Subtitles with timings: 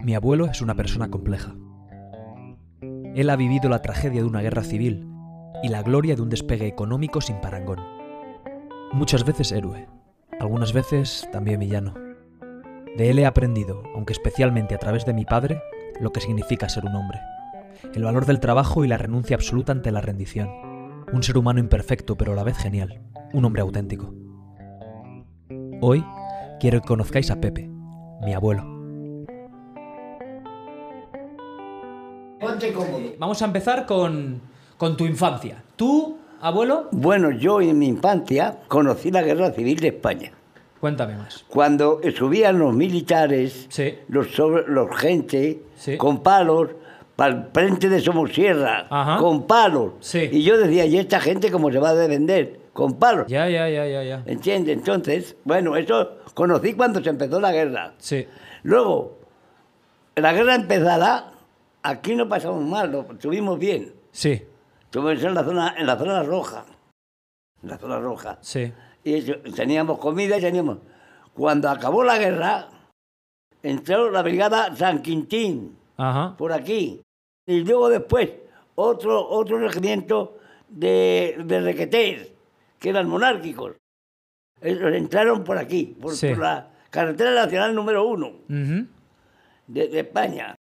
[0.00, 1.54] Mi abuelo es una persona compleja.
[3.14, 5.06] Él ha vivido la tragedia de una guerra civil
[5.62, 7.80] y la gloria de un despegue económico sin parangón.
[8.92, 9.88] Muchas veces héroe,
[10.38, 11.94] algunas veces también villano.
[12.96, 15.60] De él he aprendido, aunque especialmente a través de mi padre,
[16.00, 17.20] lo que significa ser un hombre.
[17.94, 20.48] El valor del trabajo y la renuncia absoluta ante la rendición.
[21.12, 23.00] Un ser humano imperfecto pero a la vez genial.
[23.32, 24.14] Un hombre auténtico.
[25.80, 26.04] Hoy
[26.60, 27.68] quiero que conozcáis a Pepe,
[28.22, 28.62] mi abuelo.
[32.40, 33.00] Ponte cómodo.
[33.18, 34.40] Vamos a empezar con,
[34.76, 35.62] con tu infancia.
[35.76, 36.88] ¿Tú, abuelo?
[36.92, 40.32] Bueno, yo en mi infancia conocí la Guerra Civil de España.
[40.80, 41.44] Cuéntame más.
[41.48, 43.94] Cuando subían los militares, Sí.
[44.08, 45.96] los, sobre- los gente, Sí.
[45.96, 46.70] con palos,
[47.16, 49.16] para el frente de Somosierra, Ajá.
[49.18, 49.92] con palos.
[50.00, 50.28] Sí.
[50.30, 52.60] Y yo decía, ¿y esta gente cómo se va a defender?
[52.76, 53.26] Con palos.
[53.26, 54.22] Ya, ya, ya, ya, ya.
[54.26, 54.76] ¿Entiendes?
[54.76, 57.94] Entonces, bueno, eso conocí cuando se empezó la guerra.
[57.96, 58.28] Sí.
[58.64, 59.18] Luego,
[60.14, 61.32] la guerra empezada,
[61.82, 63.94] aquí no pasamos mal, lo estuvimos bien.
[64.12, 64.42] Sí.
[64.84, 66.66] Estuvimos en la zona, en la zona roja.
[67.62, 68.36] En la zona roja.
[68.42, 68.70] Sí.
[69.02, 70.76] Y eso, teníamos comida y teníamos.
[71.32, 72.68] Cuando acabó la guerra,
[73.62, 76.34] entró la brigada San Quintín, Ajá.
[76.36, 77.00] por aquí.
[77.46, 78.28] Y luego después,
[78.74, 80.36] otro, otro regimiento
[80.68, 82.35] de, de requetés,
[82.78, 83.72] que eran monárquicos.
[84.60, 86.28] Ellos entraron por aquí, por, Sí.
[86.28, 88.86] por la carretera nacional número uno Ujú.
[89.66, 90.54] de, de España.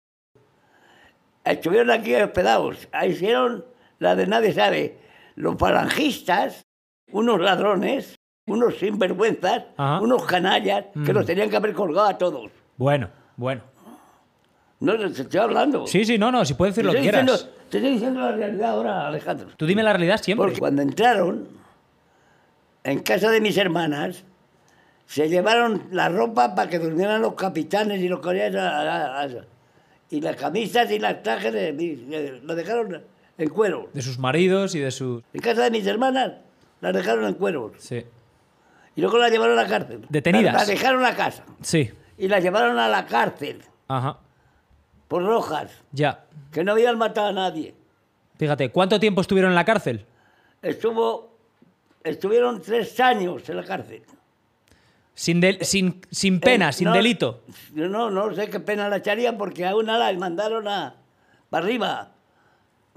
[1.44, 2.88] Estuvieron aquí hospedados.
[2.92, 3.64] Ahí Hicieron
[3.98, 4.98] la de nadie sabe.
[5.34, 6.62] Los falangistas,
[7.10, 8.16] unos ladrones,
[8.46, 10.00] unos sinvergüenzas, Ajá.
[10.00, 11.14] unos canallas, que Mm.
[11.16, 12.50] los tenían que haber colgado a todos.
[12.76, 13.62] Bueno, bueno.
[14.80, 15.86] No, te estoy hablando.
[15.86, 17.22] Sí, sí, no, no, si puedes te, decir lo que quieras.
[17.24, 19.48] diciendo, te estoy diciendo la realidad ahora, Alejandro.
[19.56, 20.46] Tú dime la realidad siempre.
[20.46, 21.48] Porque cuando entraron,
[22.84, 24.24] en casa de mis hermanas,
[25.06, 29.44] se llevaron la ropa para que durmieran los capitanes y los coreanos.
[30.10, 33.02] y las camisas y las trajes de, de- lo dejaron
[33.38, 33.88] en cuero.
[33.92, 35.22] De sus maridos y de sus...
[35.32, 36.32] En casa de mis hermanas
[36.80, 37.72] las dejaron en cuero.
[37.78, 38.04] Sí.
[38.94, 40.04] Y luego las llevaron a la cárcel.
[40.08, 40.52] Detenidas.
[40.52, 41.44] Las, las dejaron a casa.
[41.62, 41.90] Sí.
[42.18, 44.18] Y las llevaron a la cárcel Ajá.
[45.08, 46.24] por rojas, Ya.
[46.52, 47.74] que no habían matado a nadie.
[48.38, 50.04] Fíjate, ¿cuánto tiempo estuvieron en la cárcel?
[50.60, 51.31] Estuvo,
[52.04, 54.02] estuvieron tres años en la cárcel.
[55.14, 57.42] Sin, del- sin, sin pena, Eh, sin no, delito.
[57.74, 60.94] No, no sé qué pena la echarían porque a una la mandaron a,
[61.50, 62.12] para arriba.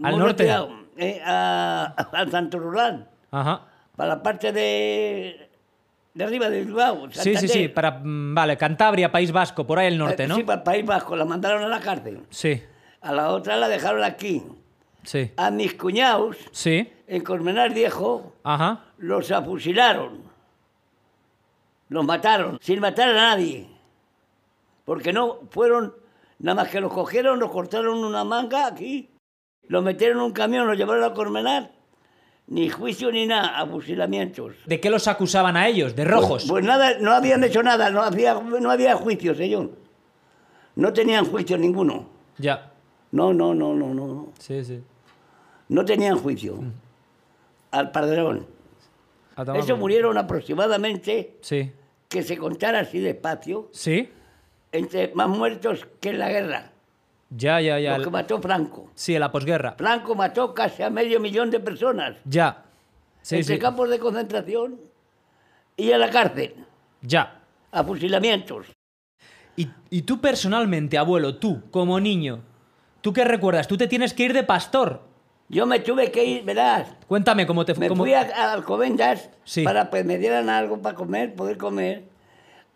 [0.01, 0.43] Al norte.
[0.43, 3.61] retirado, eh, a, a Santo Rulán, Ajá.
[3.95, 5.49] para la parte de,
[6.13, 7.09] de arriba de Bilbao.
[7.11, 7.67] Sí, sí, sí.
[7.69, 10.35] Para, mm, vale, Cantabria, País Vasco, por ahí el norte, Eh, ¿no?
[10.35, 12.21] Sí, para el País Vasco, la mandaron a la cárcel.
[12.29, 12.61] Sí,
[13.01, 14.41] A la otra la dejaron aquí.
[15.05, 15.31] Sí.
[15.37, 16.89] A mis cuñados, Sí.
[17.07, 18.85] en Colmenar Viejo, Ajá.
[18.97, 20.23] los afusilaron.
[21.89, 23.69] Los mataron, sin matar a nadie.
[24.85, 25.93] Porque no fueron,
[26.39, 29.09] nada más que los cogieron, los cortaron una manga aquí,
[29.67, 31.71] los metieron en un camión, los llevaron a Colmenar.
[32.47, 34.53] Ni juicio ni nada, a fusilamientos.
[34.67, 35.95] ¿De qué los acusaban a ellos?
[35.95, 36.43] ¿De rojos?
[36.43, 39.71] Pues, pues nada, no habían hecho nada, no había, no había juicio, señor.
[40.75, 42.07] No tenían juicio ninguno.
[42.37, 42.71] Ya.
[43.11, 43.93] No, no, no, no.
[43.95, 44.31] no.
[44.37, 44.83] Sí, sí.
[45.69, 46.59] No tenían juicio.
[47.71, 48.47] Al padrón.
[49.55, 51.71] Eso murieron aproximadamente, Sí.
[52.07, 54.09] que se contara así despacio, Sí.
[54.71, 56.71] entre más muertos que en la guerra.
[57.31, 57.97] Ya, ya, ya.
[57.97, 58.89] Lo que mató Franco.
[58.93, 59.73] Sí, en la posguerra.
[59.77, 62.15] Franco mató casi a medio millón de personas.
[62.23, 62.63] Ya.
[63.21, 63.59] Sí, entre sí.
[63.61, 64.79] campos de concentración
[65.75, 66.55] y a la cárcel,
[67.01, 67.41] Ya.
[67.71, 68.67] a fusilamientos.
[69.57, 72.41] Y, y tú personalmente, abuelo, tú, como niño,
[73.01, 73.67] ¿tú qué recuerdas?
[73.67, 75.01] Tú te tienes que ir de pastor.
[75.47, 79.29] Yo me tuve que ir, verás, Cuéntame cómo te me cómo- fui a, a Alcobendas
[79.43, 79.63] Sí.
[79.63, 82.03] para que me dieran algo para comer, poder comer,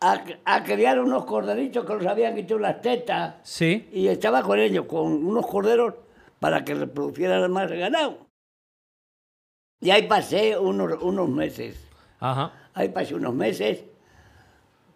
[0.02, 3.36] a, a criar unos corderitos que los habían quitado las tetas.
[3.44, 3.90] Sí.
[3.92, 5.96] Y estaba con ellos, con unos corderos,
[6.40, 8.28] para que reproducieran más ganado.
[9.82, 11.76] Y ahí pasé unos, unos meses.
[12.20, 12.54] Ajá.
[12.76, 13.84] Ahí pasé unos meses,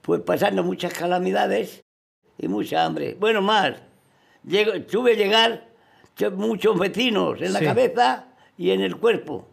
[0.01, 1.83] pues pasando muchas calamidades
[2.37, 3.15] y mucha hambre.
[3.19, 3.73] Bueno, más,
[4.45, 5.72] llego, tuve llegar tu-
[6.35, 7.65] muchos vecinos en la Sí.
[7.65, 8.25] cabeza
[8.57, 9.47] y en el cuerpo.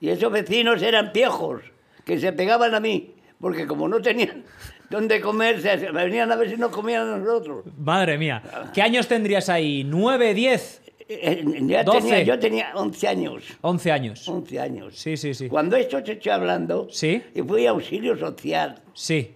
[0.00, 1.62] Y esos vecinos eran piejos,
[2.04, 4.44] que se pegaban a mí, porque como no tenían
[4.90, 7.64] dónde comer, se se venían a ver si nos comían a nosotros.
[7.78, 8.42] Madre mía.
[8.74, 9.84] ¿Qué años tendrías ahí?
[9.84, 13.42] ¿Nueve, diez, Eh, eh, tenía- yo tenía 11 años.
[13.62, 14.28] once años?
[14.28, 14.96] 11 años.
[14.96, 15.48] Sí, sí, sí.
[15.48, 17.20] Cuando esto te estoy hablando, Sí.
[17.34, 18.80] y fui a auxilio social.
[18.94, 19.34] Sí.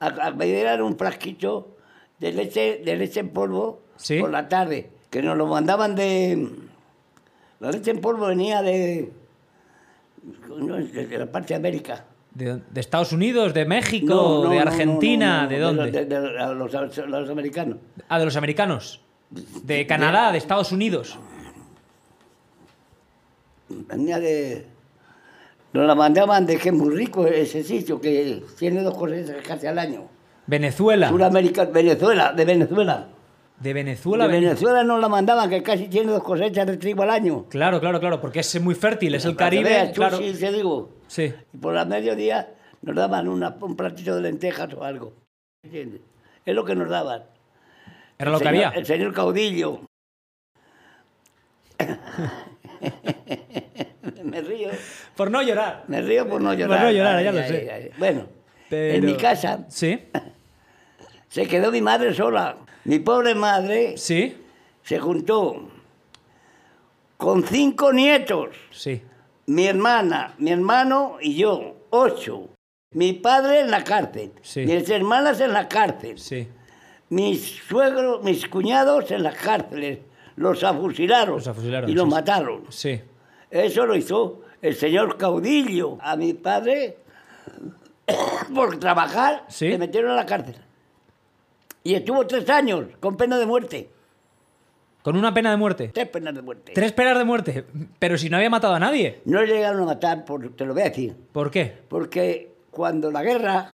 [0.00, 1.76] a, a me dieran un frasquito
[2.18, 4.18] de leche, de leche en polvo Sí.
[4.20, 6.48] por la tarde, que nos lo mandaban de...
[7.60, 9.12] La leche en polvo venía de,
[10.92, 14.58] de, de la parte de América, ¿De, de Estados Unidos, de México, No, no, de
[14.58, 15.44] Argentina?
[15.44, 15.90] no, ¿De dónde?
[15.92, 16.74] De, de- a los,
[17.30, 17.76] americanos.
[18.08, 19.00] Ah, de los americanos.
[19.62, 21.16] De Canadá, de Estados Unidos.
[23.68, 24.66] Venía de.
[25.72, 29.68] Nos la mandaban de que es muy rico ese sitio, que tiene dos cosechas casi
[29.68, 30.02] al año.
[30.48, 31.08] Venezuela.
[31.08, 33.06] Suramérica, Venezuela, de Venezuela.
[33.60, 34.26] De Venezuela.
[34.26, 37.46] de Ven- Venezuela nos la mandaban, que casi tiene dos cosechas de trigo al año.
[37.48, 39.70] Claro, claro, claro, porque es muy fértil, es el Caribe.
[39.70, 40.18] veas claro.
[40.18, 40.90] sí, te digo.
[41.06, 41.32] Sí.
[41.52, 42.50] Y por la mediodía
[42.82, 45.14] nos daban una- un platito de lentejas o algo.
[45.62, 46.00] ¿Entiendes?
[46.44, 47.22] Es lo que nos daban.
[48.18, 48.70] Era lo que había.
[48.70, 49.80] El señor caudillo.
[54.24, 54.70] me río.
[55.16, 55.84] Por no llorar.
[55.88, 56.82] Me río por no llorar.
[56.84, 57.92] no llorar, ya Ay, lo ay, sé.
[57.98, 58.26] Bueno,
[58.68, 60.00] Pero- en mi casa Sí.
[61.34, 62.56] Se quedó mi madre sola.
[62.84, 64.36] Mi pobre madre Sí.
[64.84, 65.68] se juntó
[67.16, 68.50] con cinco nietos.
[68.70, 69.02] Sí.
[69.46, 72.50] Mi hermana, mi hermano y yo, ocho.
[72.92, 74.30] Mi padre en la cárcel.
[74.42, 74.64] Sí.
[74.64, 76.18] Mis hermanas en la cárcel.
[76.20, 76.46] Sí.
[77.08, 79.98] Mis suegros, mis cuñados en las cárceles.
[80.36, 81.34] Los afusilaron.
[81.34, 82.62] Los afusilaron, Y los sí, mataron.
[82.68, 83.00] Sí.
[83.50, 85.98] Eso lo hizo el señor caudillo.
[86.00, 86.98] A mi padre,
[88.54, 89.66] por trabajar, Sí.
[89.68, 90.54] le metieron a la cárcel.
[91.84, 93.90] Y estuvo tres años con pena de muerte.
[95.02, 95.90] Con una pena de muerte.
[95.92, 96.72] Tres penas de muerte.
[96.72, 97.66] Tres penas de muerte.
[97.98, 99.20] Pero si no había matado a nadie.
[99.26, 101.14] No le llegaron a matar, por, te lo voy a decir.
[101.30, 101.82] ¿Por qué?
[101.88, 103.70] Porque cuando la guerra,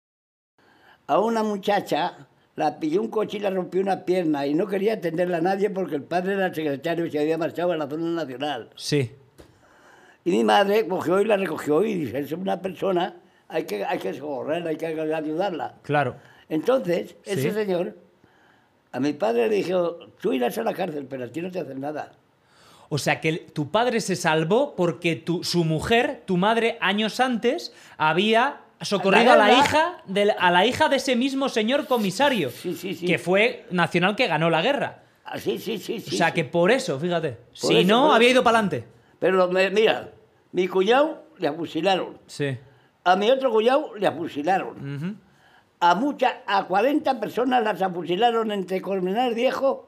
[1.05, 4.93] a una muchacha la pilló un coche y le rompió una pierna y no quería
[4.93, 7.89] atenderla a nadie porque el padre era el secretario y se había marchado a la
[7.89, 8.69] zona nacional.
[8.77, 9.11] Sí.
[10.23, 13.15] Y mi madre cogió y la recogió y dice, es una persona,
[13.49, 15.75] hay que, hay que socorrerla, hay que ayudarla.
[15.83, 16.15] Claro.
[16.49, 17.97] Entonces, ese señor,
[18.91, 21.59] a mi padre le dijo, tú irás a la cárcel, pero a ti no te
[21.59, 22.13] hacen nada.
[22.89, 27.73] O sea que tu padre se salvó porque tu, su mujer, tu madre, años antes,
[27.97, 32.49] había socorrido a la hija de, a la hija de ese mismo señor comisario.
[32.49, 33.05] Sí, sí, sí.
[33.05, 35.03] Que fue nacional que ganó la guerra.
[35.25, 37.31] Ah, sí, sí, sí, o sea que por eso, fíjate.
[37.31, 38.85] Por si eso, no, había ido para adelante.
[39.19, 40.11] Pero mira,
[40.53, 42.17] mi cuñado le afusilaron.
[42.27, 42.57] Sí.
[43.03, 44.95] A mi otro cuñado le afusilaron.
[44.95, 45.15] Ujú.
[45.79, 49.87] A muchas, a 40 personas las afusilaron entre Colmenar Viejo,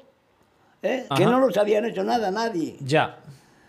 [0.83, 1.07] ¿eh?
[1.15, 2.77] que no los habían hecho nada nadie.
[2.81, 3.17] Ya.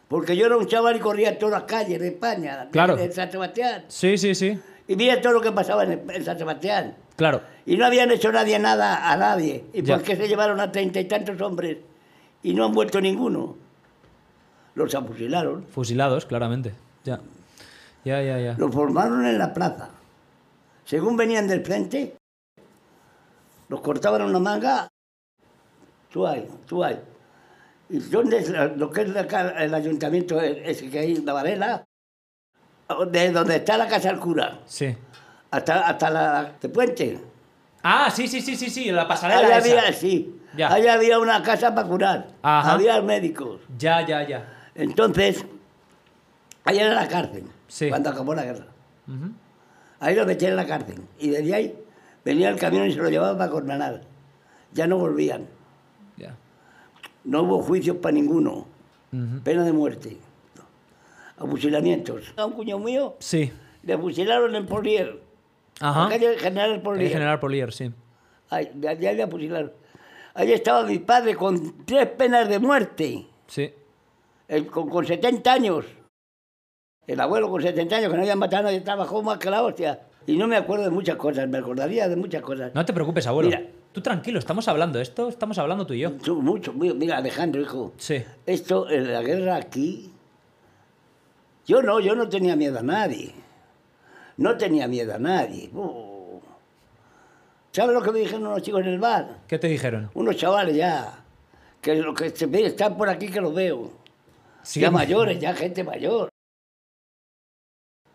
[0.08, 2.96] Porque yo era un chaval y corría todas las calles de España, Claro.
[2.96, 3.84] de San Sebastián.
[3.88, 4.58] Sí, sí, sí.
[4.88, 6.96] Y veía todo lo que pasaba en, en San Sebastián.
[7.16, 7.42] Claro.
[7.64, 9.64] Y no habían hecho nadie nada a nadie.
[9.72, 9.94] ¿Y Ya.
[9.96, 11.78] por qué se llevaron a treinta y tantos hombres
[12.42, 13.56] y no han vuelto ninguno?
[14.74, 15.64] Los afusilaron.
[15.66, 16.74] Fusilados, claramente.
[17.04, 17.20] Ya.
[18.04, 18.54] Ya, ya, ya.
[18.58, 19.90] Los formaron en la plaza.
[20.90, 22.16] Según venían del frente,
[23.68, 24.88] los cortaban una manga.
[26.12, 26.98] Tú hay, tú hay.
[27.88, 31.84] ¿Y dónde es la- lo que es el ayuntamiento ese que hay la Varela?
[33.08, 34.96] De donde está la casa del cura, Sí.
[35.52, 37.20] hasta, hasta la de puente.
[37.84, 39.56] Ah, sí, sí, sí, sí, sí, la pasarela esa.
[39.58, 40.72] había, sí, Ya.
[40.72, 42.26] ahí había una casa para curar.
[42.42, 42.72] Ajá.
[42.72, 43.60] Había médicos.
[43.78, 44.70] Ya, ya, ya.
[44.74, 45.46] Entonces,
[46.64, 47.88] ahí era la cárcel, Sí.
[47.90, 48.66] cuando acabó la guerra.
[49.06, 49.30] Ujú.
[50.00, 51.00] Ahí lo metían en la cárcel.
[51.18, 51.78] Y desde ahí
[52.24, 54.00] venía el camión y se lo llevaba para Cornanar.
[54.72, 55.46] Ya no volvían.
[56.16, 56.36] Ya.
[57.24, 58.66] No hubo juicios para ninguno.
[59.44, 60.16] Pena de muerte.
[61.38, 62.32] Afusilamientos.
[62.36, 63.52] A un cuñado mío Sí.
[63.82, 65.20] le fusilaron en Polier.
[65.80, 66.04] Ajá.
[66.04, 67.10] La calle General El Polier.
[67.10, 67.90] general Polier, sí.
[68.50, 69.72] Ahí, de allá le fusilaron.
[70.34, 73.26] Ahí estaba mi padre con tres penas de muerte.
[73.46, 73.72] Sí.
[74.48, 75.84] El- con, con 70 años.
[77.06, 79.62] El abuelo con 70 años, que no había matado a nadie, trabajó más que la
[79.62, 80.00] hostia.
[80.26, 82.74] Y no me acuerdo de muchas cosas, me acordaría de muchas cosas.
[82.74, 83.50] No te preocupes, abuelo.
[83.50, 83.62] Mira.
[83.92, 86.12] Tú tranquilo, estamos hablando esto, estamos hablando tú y yo.
[86.12, 87.92] Tú, Mucho, mira, Alejandro, hijo.
[87.96, 88.22] Sí.
[88.46, 90.12] Esto, en la guerra aquí,
[91.66, 93.34] yo no, yo no tenía miedo a nadie.
[94.36, 95.70] No tenía miedo a nadie.
[95.74, 96.38] Uh.
[97.72, 99.38] ¿Sabes lo que me dijeron unos chicos en el bar?
[99.48, 100.10] ¿Qué te dijeron?
[100.14, 101.24] Unos chavales ya,
[101.80, 103.90] que lo que están por aquí que los veo.
[104.62, 104.80] Sí.
[104.80, 106.28] Ya mayores, ya gente mayor.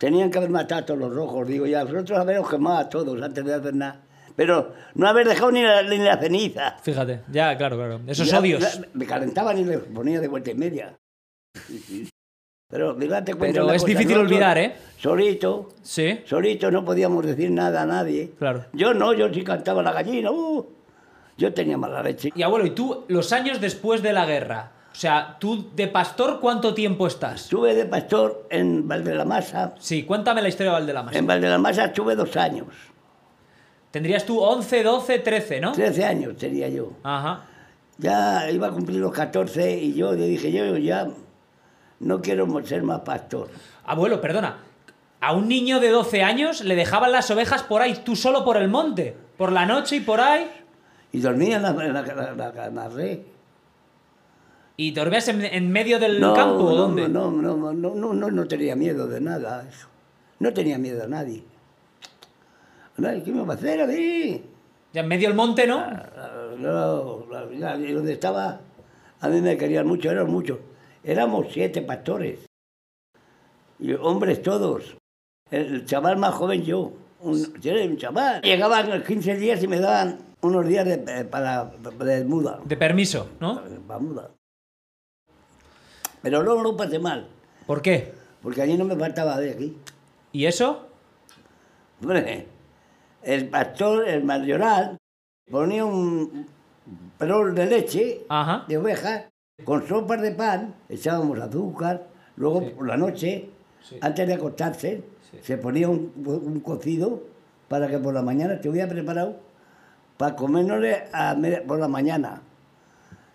[0.05, 3.19] Tenían que haber matado a todos los rojos, digo, ya, vosotros haberos quemado a todos
[3.23, 4.01] antes de hacer nada.
[4.35, 6.77] Pero no haber dejado ni la, ni la ceniza.
[6.83, 8.01] Fíjate, ya, claro, claro.
[8.05, 8.61] Esos Ya- odios.
[8.61, 10.95] ya me calentaban y les ponía de vuelta y media.
[12.69, 14.75] Pero mira, te cuento Pero es cosa, difícil nosotros, olvidar, ¿eh?
[14.99, 18.31] Solito, Sí, solito no podíamos decir nada a nadie.
[18.37, 18.65] claro.
[18.73, 20.29] Yo no, yo sí cantaba la gallina.
[20.31, 20.67] uh,
[21.37, 22.31] yo tenía mala leche.
[22.35, 24.71] Y abuelo, ¿y tú los años después de la guerra?
[24.95, 27.41] O sea, tú de pastor, ¿cuánto tiempo estás?
[27.43, 29.75] Estuve de pastor en Valdelamasa.
[29.77, 31.17] Sí, cuéntame la historia de Valdelamasa.
[31.19, 32.67] En Valdelamasa estuve dos años.
[33.91, 35.71] Tendrías tú 11, 12, 13, ¿no?
[35.73, 36.91] Trece años tenía yo.
[37.03, 37.43] Ajá.
[37.97, 41.07] Ya iba a cumplir los 14 y yo le dije, yo ya
[41.99, 43.49] no quiero ser más pastor.
[43.85, 44.57] Abuelo, perdona.
[45.21, 48.55] A un niño de 12 años le dejaban las ovejas por ahí, tú solo por
[48.57, 50.49] el monte, por la noche y por ahí.
[51.11, 53.19] Y dormía en la, en la, en la- en la red.
[54.77, 57.07] ¿Y dormías en, en medio del No, campo o no, dónde?
[57.07, 59.65] No, no, no, no, no, no, no tenía miedo de nada.
[59.69, 59.87] eso.
[60.39, 61.43] No tenía miedo a nadie.
[62.97, 64.41] ¿Qué me va a hacer a mí?
[64.93, 65.79] Ya en medio del monte, ¿no?
[65.79, 67.25] Ah, No,
[67.79, 68.59] y donde estaba,
[69.19, 70.59] a mí me querían mucho, eran muchos.
[71.03, 72.39] Éramos siete pastores.
[73.79, 74.95] Y hombres todos.
[75.51, 76.93] El chaval más joven yo.
[77.21, 78.41] Un, yo era un chaval.
[78.41, 82.59] Llegaban los 15 días y me daban unos días de, eh, para, de muda.
[82.63, 83.61] De permiso, ¿no?
[83.87, 84.31] Para muda.
[86.25, 87.27] Pero luego no pasé mal,
[87.67, 88.11] ¿Por qué?
[88.41, 89.77] porque allí no me faltaba de aquí.
[90.31, 90.87] ¿Y eso?
[92.01, 92.47] Hombre,
[93.21, 94.97] el pastor, el mayoral,
[95.51, 96.47] ponía un
[97.19, 98.65] perol de leche Ajá.
[98.67, 99.25] de ovejas
[99.65, 103.51] con sopas de pan, echábamos azúcar, luego por la noche,
[103.83, 103.99] Sí.
[104.01, 105.37] antes de acostarse, Sí.
[105.43, 107.21] se ponía un, un cocido
[107.67, 109.35] para que por la mañana te hubiera preparado
[110.17, 112.41] para comérnosle a media- por la mañana.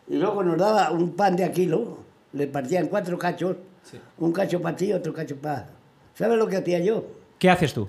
[0.09, 3.99] Y luego nos daba un pan de a kilo, le partían cuatro cachos, Sí.
[4.19, 5.67] un cacho para ti, otro cacho para...
[6.15, 7.05] ¿Sabes lo que hacía yo?
[7.39, 7.89] ¿Qué haces tú?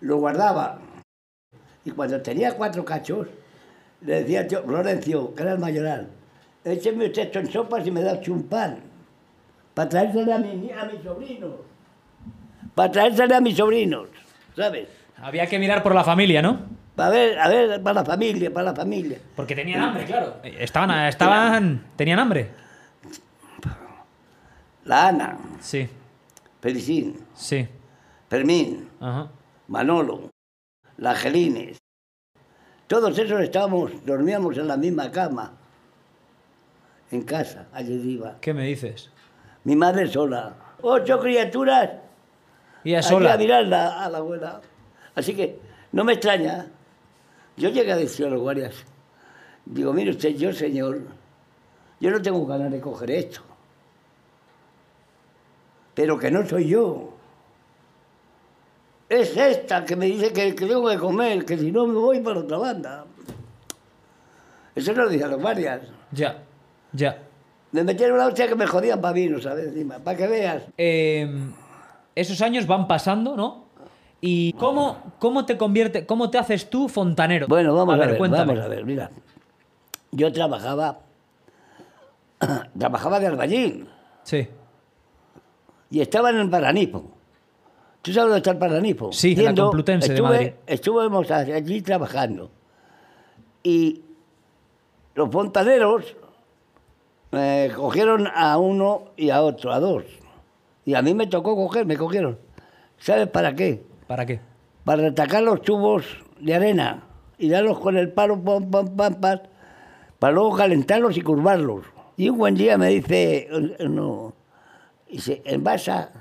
[0.00, 0.78] lo guardaba.
[1.84, 3.26] Y cuando tenía cuatro cachos,
[4.02, 6.08] le decía yo, Florencio, que era el mayoral,
[6.64, 8.78] écheme usted esto en sopas y me da un pan.
[9.74, 11.52] Para traérsele a, mi, a mis sobrinos.
[12.74, 14.08] Para traérsele a mis sobrinos,
[14.54, 14.88] ¿sabes?
[15.16, 16.60] Había que mirar por la familia, ¿no?
[16.94, 19.18] Para ver, a ver, para la familia, para la familia.
[19.34, 20.36] Porque tenían hambre, claro.
[20.44, 22.50] Estaban, estaban, tenían hambre.
[24.88, 25.86] La Ana, Sí,
[26.60, 27.68] Felicín, sí.
[28.28, 29.30] Fermín, Ajá.
[29.68, 30.30] Manolo,
[30.96, 31.78] la Angelines.
[32.86, 35.52] Todos esos estábamos, dormíamos en la misma cama,
[37.10, 38.40] en casa, allí iba.
[38.40, 39.10] ¿Qué me dices?
[39.64, 40.54] Mi madre sola.
[40.80, 41.90] Ocho criaturas.
[42.84, 43.34] Y Allí sola.
[43.34, 44.60] a mirarla a la abuela.
[45.14, 45.58] Así que
[45.92, 46.66] no me extraña.
[47.58, 48.74] Yo llegué a decir a los guardias,
[49.66, 51.00] digo, mire usted, yo señor,
[52.00, 53.42] yo no tengo ganas de coger esto.
[55.98, 57.08] Pero que no soy yo.
[59.08, 62.20] Es esta que me dice que, que tengo que comer, que si no me voy
[62.20, 63.04] para otra banda.
[64.76, 65.80] Eso lo dije a los guardias.
[66.12, 66.44] Ya,
[66.92, 67.18] ya.
[67.72, 69.66] Me metieron la hostia que me jodían para vino, ¿sabes?
[69.66, 70.62] Encima, para que veas.
[70.78, 71.28] Eh,
[72.14, 73.64] esos años van pasando, ¿no?
[74.20, 77.48] ¿Y cómo, cómo te convierte, cómo te haces tú fontanero?
[77.48, 78.52] Bueno, vamos a, ver, cuéntame.
[78.52, 79.10] vamos a ver, mira.
[80.12, 81.00] Yo trabajaba,
[82.78, 83.88] trabajaba de albañil
[84.22, 84.46] Sí.
[85.90, 87.04] Y estaba en el Paranipo.
[88.02, 89.12] ¿Tú sabes dónde está el Paranipo?
[89.12, 90.52] Sí, en la Complutense de estuve, Madrid.
[90.66, 92.50] Estuvimos allí trabajando
[93.62, 94.02] y
[95.14, 96.16] los fontaneros
[97.30, 100.04] me cogieron a uno y a otro, a dos.
[100.84, 102.38] Y a mí me tocó coger, me cogieron.
[102.98, 103.82] ¿Sabes para qué?
[104.06, 104.40] ¿Para qué?
[104.88, 106.06] para retacar los tubos
[106.40, 107.02] de arena
[107.36, 109.40] y darlos con el palo, pam, pam, pam, pam,
[110.18, 111.84] para luego calentarlos y curvarlos.
[112.16, 113.88] Y un buen día me dice, eh,
[115.10, 116.12] dice, en Basa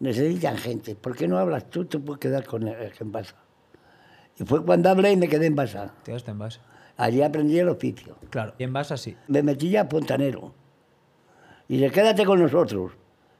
[0.00, 1.84] necesitan gente, ¿por qué no hablas tú?
[1.84, 3.36] Te puedes quedar con el en Basa.
[4.38, 5.94] Y fue cuando hablé y me quedé en Basa.
[6.02, 6.60] Te das en base.
[6.96, 8.16] Allí aprendí el oficio.
[8.30, 8.54] Claro.
[8.58, 9.16] Y en base así.
[9.28, 10.54] Me metí ya a fontanero.
[11.68, 12.92] Y dice, quédate con nosotros.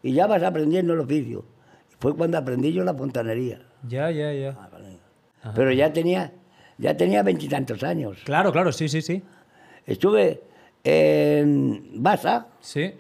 [0.03, 1.45] Y ya vas aprendiendo el oficio.
[1.91, 3.61] Y fue cuando aprendí yo la fontanería.
[3.87, 4.57] Ya, ya, ya.
[5.55, 6.33] Pero ya tenía
[6.79, 8.19] ya tenía veintitantos años.
[8.25, 9.23] Claro, claro, sí, sí, sí.
[9.87, 10.43] Estuve
[10.83, 12.95] en Basa, Sí.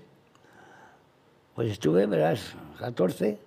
[1.55, 3.39] Pues estuve, verás, 14,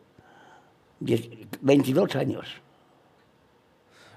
[1.00, 1.30] 10,
[1.62, 2.48] 22 años.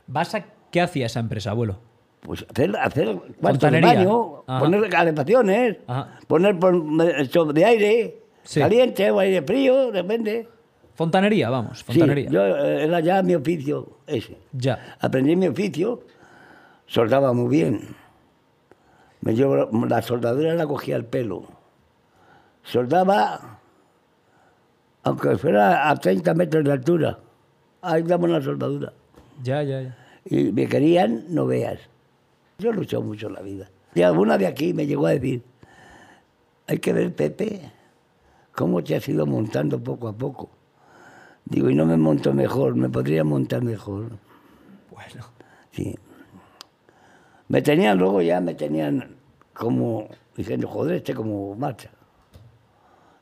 [0.06, 1.78] ¿Vas a qué hacía esa empresa, abuelo?
[2.20, 4.60] Pues hacer, hacer cuartos de baño, Ajá.
[4.60, 6.18] poner calefacciones, Ajá.
[6.26, 8.60] poner pon- esto de aire, Sí.
[8.60, 10.48] caliente o aire frío, depende.
[10.94, 12.28] Fontanería, vamos, Sí, fontanería.
[12.30, 14.36] yo eh, era ya mi oficio ese.
[14.52, 14.96] Ya.
[15.00, 16.02] Aprendí mi oficio,
[16.86, 17.96] soldaba muy bien.
[19.22, 21.44] Me llevo, la soldadura la cogía al pelo.
[22.62, 23.59] Soldaba,
[25.02, 27.18] aunque fuera a 30 metros de altura.
[27.82, 28.92] Ahí damos la soldadura.
[29.42, 29.96] Ya, ya, ya.
[30.24, 31.80] Y me querían, no veas.
[32.58, 33.70] Yo he luchado mucho en la vida.
[33.94, 35.42] Y alguna de aquí me llegó a decir,
[36.66, 37.60] hay que ver, Pepe,
[38.54, 40.50] cómo te has ido montando poco a poco.
[41.44, 44.10] Digo, y no me monto mejor, me podría montar mejor.
[44.90, 45.26] Bueno.
[45.72, 45.96] Sí.
[47.48, 49.16] Me tenían luego ya, me tenían
[49.54, 51.90] como diciendo, joder, este como marcha.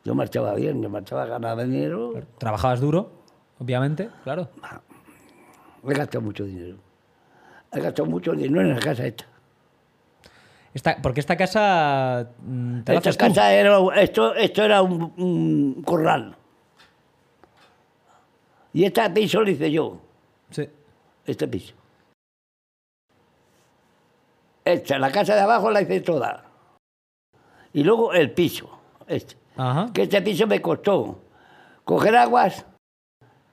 [0.08, 3.10] Yo marchaba bien, yo marchaba, ganaba dinero, Trabajabas duro,
[3.58, 4.48] obviamente, claro.
[5.86, 6.78] he gastado mucho dinero.
[7.70, 9.26] He gastado mucho dinero en la casa esta.
[10.72, 13.26] Esta, porque esta casa mm, te la Esta haces tú.
[13.26, 16.34] casa era, esto, esto era un, un corral.
[18.72, 19.98] Y este piso lo hice yo,
[20.48, 20.66] Sí.
[21.26, 21.74] este piso.
[24.64, 26.46] Esta, la casa de abajo la hice toda.
[27.74, 28.70] Y luego el piso,
[29.06, 29.36] este.
[29.58, 29.90] Ajá.
[29.92, 31.18] Que este piso me costó
[31.84, 32.64] coger aguas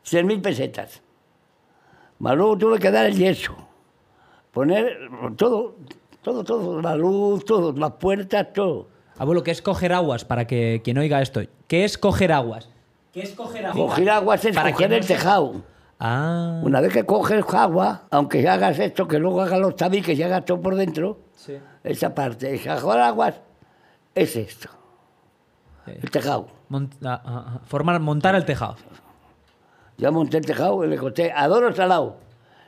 [0.06, 1.02] 6.000 pesetas.
[2.20, 3.54] Más luego tuve que dar el yeso.
[4.52, 5.76] Poner todo,
[6.22, 8.88] todo, todo, la luz, todo, las puertas, todo.
[9.18, 10.24] Abuelo, ¿qué es coger aguas?
[10.26, 11.42] Para que quien oiga esto.
[11.68, 12.70] ¿Qué es coger aguas?
[13.12, 13.78] ¿Qué es coger aguas?
[13.90, 15.20] Coger aguas es Para coger el no sepa.
[15.20, 15.54] tejado.
[16.00, 16.60] Ah.
[16.64, 20.44] Una vez que coges agua, aunque hagas esto, que luego hagas los tabiques y hagas
[20.46, 21.58] todo por dentro, Sí.
[21.84, 23.36] esa parte, el aguas
[24.14, 24.70] es esto,
[25.88, 26.48] el tejado.
[26.70, 27.62] Mont- ah, ah, ah.
[27.66, 28.76] Formar, montar el tejado.
[29.98, 32.18] Yo monté el tejado y le costé a Doro Salao.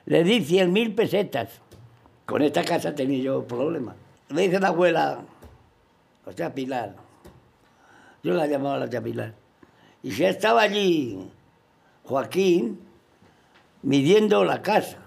[0.05, 1.61] Le di 100.000 pesetas.
[2.25, 3.95] Con esta casa tenía yo problemas.
[4.29, 5.19] Me dice la abuela,
[6.25, 6.95] o sea, Pilar.
[8.23, 9.33] Yo la llamaba la tía Pilar.
[10.03, 11.29] Y ya estaba allí
[12.03, 12.79] Joaquín
[13.81, 14.97] midiendo la casa.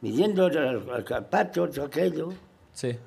[0.00, 2.32] Midiendo el, el todo aquello.
[2.72, 2.98] Sí.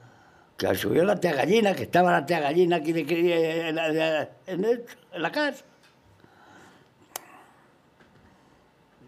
[0.62, 4.30] Que subió la tía gallina, que estaba la tía gallina aquí de, de- en, la-
[4.46, 5.66] en el- en la casa.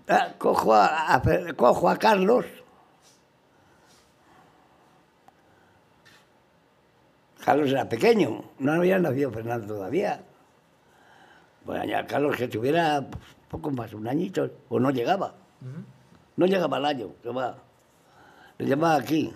[0.08, 1.22] Ah, Cojo a,
[1.56, 2.46] cojo a Carlos.
[7.46, 10.24] Carlos era pequeño, no había nacido Fernando todavía.
[11.66, 13.06] Bueno, ya Carlos que tuviera
[13.48, 15.36] poco más, un añito, o no llegaba.
[16.36, 17.58] No llegaba al año, que va.
[18.58, 19.32] Le llamaba aquí.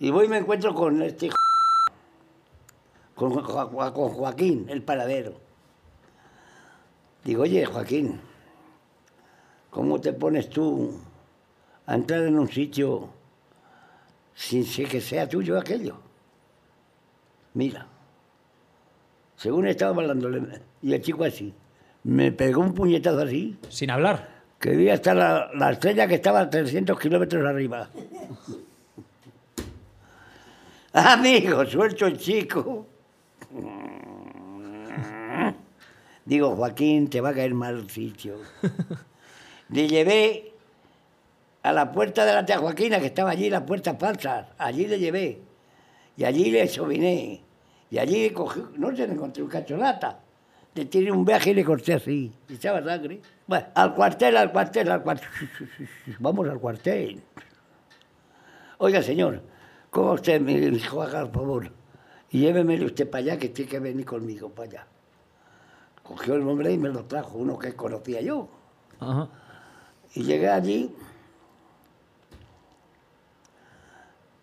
[0.00, 1.36] Y voy y me encuentro con este hijo-
[3.14, 5.34] con, Jo- Jo- con Joaquín, el paradero.
[7.24, 8.18] Digo, oye, Joaquín,
[9.70, 10.98] ¿cómo te pones tú
[11.86, 13.10] a entrar en un sitio
[14.34, 15.96] sin que sea tuyo aquello?
[17.52, 17.86] Mira,
[19.36, 20.30] según estaba hablando,
[20.80, 21.52] y el chico así,
[22.04, 24.40] me pegó un puñetazo así, Sin hablar.
[24.58, 27.90] que vi hasta la, la estrella que estaba a 300 kilómetros arriba.
[30.92, 32.86] Amigo, suelto el chico.
[36.24, 38.36] Digo, Joaquín, te va a caer mal sitio.
[39.68, 40.52] Le llevé
[41.62, 44.46] a la puerta de la tía Joaquina, que estaba allí, las puertas falsas.
[44.58, 45.40] Allí le llevé.
[46.16, 47.40] Y allí le sobiné.
[47.90, 50.18] Y allí le cogí, no se le encontré un cacholata.
[50.74, 52.32] Le tiré un viaje y le corté así.
[52.48, 53.20] Y echaba sangre.
[53.46, 55.28] Bueno, al cuartel, al cuartel, al cuartel.
[56.18, 57.20] Vamos al cuartel.
[58.78, 59.42] Oiga, señor,
[59.90, 61.70] ¿cómo usted me dijo, haga el favor?
[62.30, 64.86] Y llévemele usted para allá, que tiene que venir conmigo para allá.
[66.02, 68.48] Cogió el hombre y me lo trajo, uno que conocía yo.
[69.00, 69.28] Ajá.
[70.14, 70.94] Y llegué allí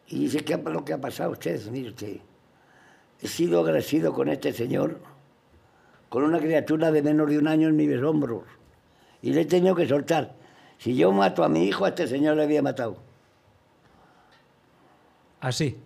[0.07, 1.61] y dice, ¿qué es lo que ha pasado a usted?
[1.69, 2.17] Mire usted,
[3.21, 4.99] he sido agradecido con este señor,
[6.09, 8.43] con una criatura de menos de un año en mis hombros,
[9.21, 10.35] y le he tenido que soltar.
[10.77, 13.06] Si yo mato a mi hijo, a este señor le había matado.
[15.39, 15.77] Así.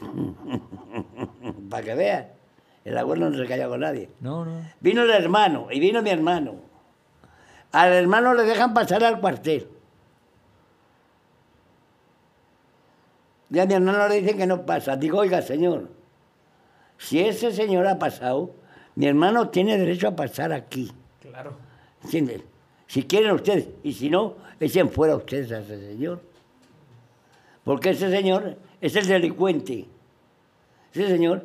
[1.70, 2.26] Para que veas,
[2.84, 4.08] el abuelo no se calla con nadie.
[4.20, 4.60] No, no.
[4.80, 6.54] Vino el hermano y vino mi hermano.
[7.72, 9.68] Al hermano le dejan pasar al cuartel.
[13.50, 14.96] Y a mi hermano le dicen que no pasa.
[14.96, 15.88] Digo, oiga, señor,
[16.98, 18.50] si ese señor ha pasado,
[18.94, 20.90] mi hermano tiene derecho a pasar aquí.
[21.20, 21.56] Claro.
[22.02, 22.42] ¿Entienden?
[22.86, 26.20] Si quieren ustedes, y si no, echen fuera ustedes a ese señor.
[27.66, 29.86] Porque ese señor es el delincuente.
[30.94, 31.44] Ese señor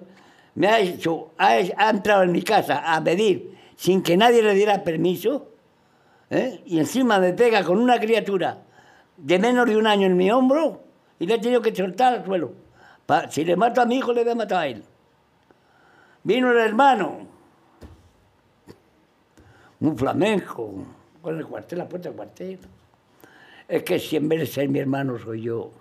[0.53, 4.83] me ha hecho, ha, entrado en mi casa a pedir sin que nadie le diera
[4.83, 5.47] permiso,
[6.29, 6.61] ¿eh?
[6.67, 8.59] y encima me pega con una criatura
[9.17, 10.83] de menos de un año en mi hombro
[11.17, 12.53] y le he tenido que soltar al suelo.
[13.31, 14.83] Si le mato a mi hijo, le voy a matar a él.
[16.23, 17.17] Vino el hermano,
[19.79, 20.71] un flamenco,
[21.19, 22.59] con el cuartel, la puerta del cuartel.
[23.67, 25.80] Es que si en vez de ser mi hermano soy yo.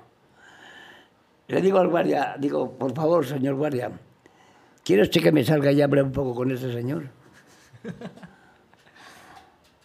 [1.50, 3.90] Le digo al guardia, digo, por favor, señor guardia,
[4.84, 7.08] ¿quiere usted que me salga y hable un poco con ese señor?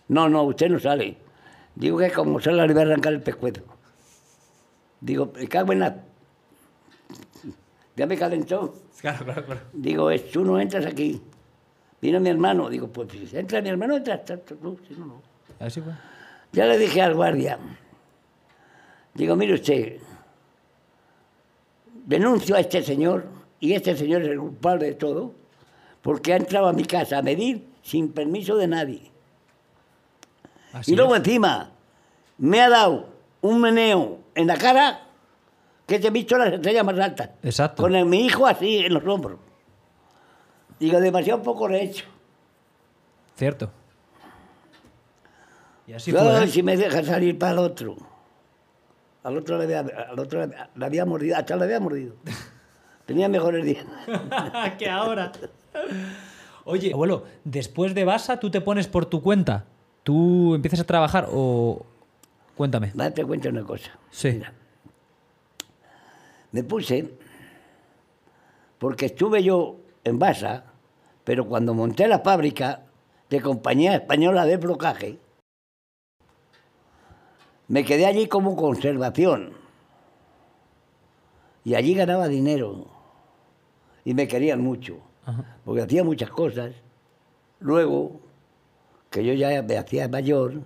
[0.07, 1.17] No, no, usted no sale.
[1.73, 3.63] Digo que como salga le voy a arrancar el pescuezo.
[5.01, 6.03] Digo, me cago en la...
[7.95, 8.75] Ya me calentó.
[9.01, 9.61] Claro, claro, claro.
[9.73, 11.21] Digo, tú no entras aquí.
[12.01, 12.69] Vino mi hermano.
[12.69, 15.21] Digo, pues si entra mi hermano, entras tú, si no, no.
[15.59, 15.93] Así fue.
[16.51, 17.59] Ya le dije al guardia,
[19.13, 19.99] digo, mire usted,
[22.05, 23.25] denuncio a este señor,
[23.59, 25.33] y este señor es el culpable de todo,
[26.01, 29.11] porque ha entrado a mi casa a medir sin permiso de nadie.
[30.73, 31.19] Así y luego es.
[31.19, 31.71] encima
[32.37, 33.07] me ha dado
[33.41, 35.01] un meneo en la cara
[35.87, 37.29] que te he visto las estrellas más altas.
[37.43, 37.81] Exacto.
[37.83, 39.39] Con el- mi hijo así en los hombros.
[40.79, 42.05] Digo, demasiado poco le he hecho.
[43.37, 43.71] Cierto.
[45.87, 46.43] Y así Yo, fue.
[46.43, 46.47] ¿eh?
[46.47, 47.95] si me deja salir para el otro.
[49.25, 52.13] Al otro le había, al otro le- le había mordido, hasta le había mordido.
[53.07, 53.87] Tenía mejores dientes.
[54.77, 55.31] que ahora.
[56.63, 59.65] Oye, abuelo, después de Basa, ¿tú te pones por tu cuenta?
[60.03, 61.83] ¿Tú empiezas a trabajar o...?
[62.55, 62.93] Cuéntame.
[62.99, 63.91] Va, te cuento una cosa.
[64.11, 64.31] Sí.
[64.33, 64.53] Mira.
[66.51, 67.11] Me puse,
[68.79, 70.63] porque estuve yo en Basa,
[71.23, 72.83] pero cuando monté la fábrica
[73.29, 75.17] de Compañía Española de Blocaje,
[77.67, 79.53] me quedé allí como conservación.
[81.63, 82.87] Y allí ganaba dinero.
[84.03, 85.57] Y me querían mucho, Ajá.
[85.65, 86.73] porque hacía muchas cosas.
[87.59, 88.21] Luego,
[89.09, 90.61] que yo ya me hacía mayor,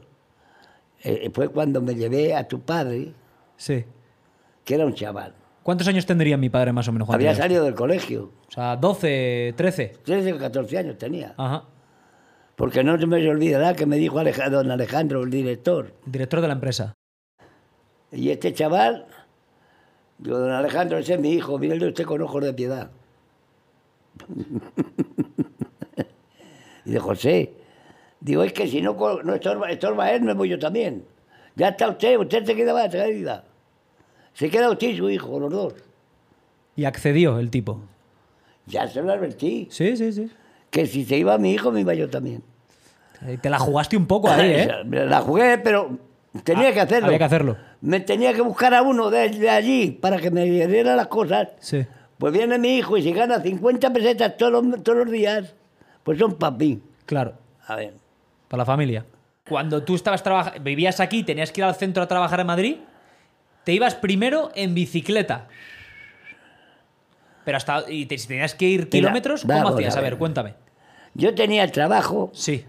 [1.04, 3.14] eh, fue cuando me llevé a tu padre,
[3.56, 3.86] Sí.
[4.66, 5.34] que era un chaval.
[5.64, 7.10] ¿Cuántos años tendría mi padre más o menos?
[7.10, 8.32] Había salido del colegio.
[8.48, 9.94] O sea, 12, 13.
[10.04, 11.34] 13 o 14 años tenía.
[11.38, 11.64] Ajá.
[12.60, 15.94] Porque no se me olvidará que me dijo Aleja- don Alejandro, el director.
[16.06, 16.94] Director de la empresa.
[18.12, 19.06] Y este chaval,
[20.18, 22.92] digo, don Alejandro, ese es mi hijo, mírale usted con ojos de piedad.
[26.86, 27.54] y de José,
[28.20, 28.94] digo, es que si no,
[29.24, 31.06] no estorba, estorba él, me voy yo también.
[31.56, 33.46] Ya está usted, usted se queda más traída.
[34.34, 35.76] Se queda usted y su hijo, los dos.
[36.76, 37.80] Y accedió el tipo.
[38.66, 39.70] Ya se lo advertí.
[39.72, 40.30] Sí, sí, sí.
[40.70, 42.08] Que si se iba mi hijo, me iba yo.
[43.26, 44.70] Eh, Te la jugaste un poco ahí, ¿eh?
[44.86, 45.98] La jugué, pero
[46.44, 47.08] tenía que hacerlo.
[47.08, 47.58] Había que hacerlo.
[47.82, 51.50] Me tenía que buscar a uno de, de allí para que me diera las cosas.
[51.60, 51.86] Sí.
[52.18, 55.56] Pues viene mi hijo y si gana 50 pesetas todos los, todos los días,
[56.04, 56.82] pues son mí.
[57.06, 57.34] Claro.
[57.66, 57.94] A ver.
[58.50, 59.06] Para la familia.
[59.48, 60.22] Cuando tú estabas
[60.62, 62.76] vivías aquí, tenías que ir al centro a trabajar en Madrid,
[63.64, 65.48] te ibas primero en bicicleta.
[67.50, 67.84] Pero hasta.
[67.92, 69.98] Y te- si tenías que ir kilómetros, ¿cómo hacías?
[69.98, 70.54] a ver, cuéntame.
[71.16, 72.64] Yo tenía el trabajo, Sí.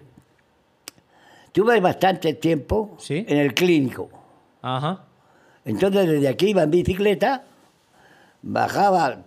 [1.53, 3.27] tuve bastante tiempo Sí.
[3.29, 4.09] en el clínico.
[4.63, 5.05] Ajá.
[5.67, 7.45] Entonces desde aquí iba en bicicleta,
[8.41, 9.19] bajaba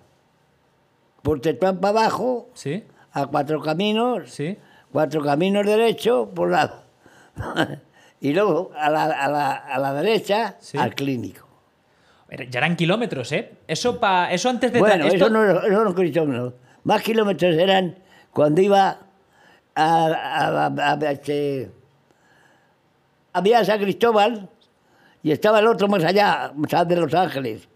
[1.21, 2.83] por Tetuán para abajo, Sí.
[3.11, 4.57] a cuatro caminos, Sí.
[4.91, 6.81] cuatro caminos derechos por lado.
[8.21, 10.79] y luego a la, a la- a la derecha Sí.
[10.79, 11.42] al clínico.
[12.49, 13.51] Ya eran kilómetros, ¿eh?
[13.67, 14.79] Eso, pa, eso antes de.
[14.79, 16.53] Bueno, esto- eso no, eso no kilómetros.
[16.83, 17.95] Más kilómetros eran
[18.31, 18.99] cuando iba
[19.75, 21.69] a, a, a- a- este,
[23.33, 24.49] había San Cristóbal
[25.21, 27.67] y estaba el otro más allá, más de Los Ángeles,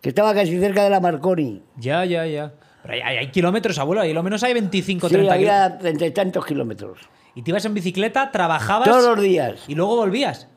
[0.00, 1.62] que estaba casi cerca de la Marconi.
[1.76, 2.52] Ya, ya, ya.
[2.82, 4.02] Pero hay, hay- hay kilómetros, abuelo.
[4.02, 5.64] Ahí lo menos hay 25, Sí, 30 kilómetros.
[5.66, 6.98] había treinta y tantos kilómetros.
[7.34, 8.88] Y te ibas en bicicleta, trabajabas.
[8.88, 10.48] Todos los días, Y luego volvías.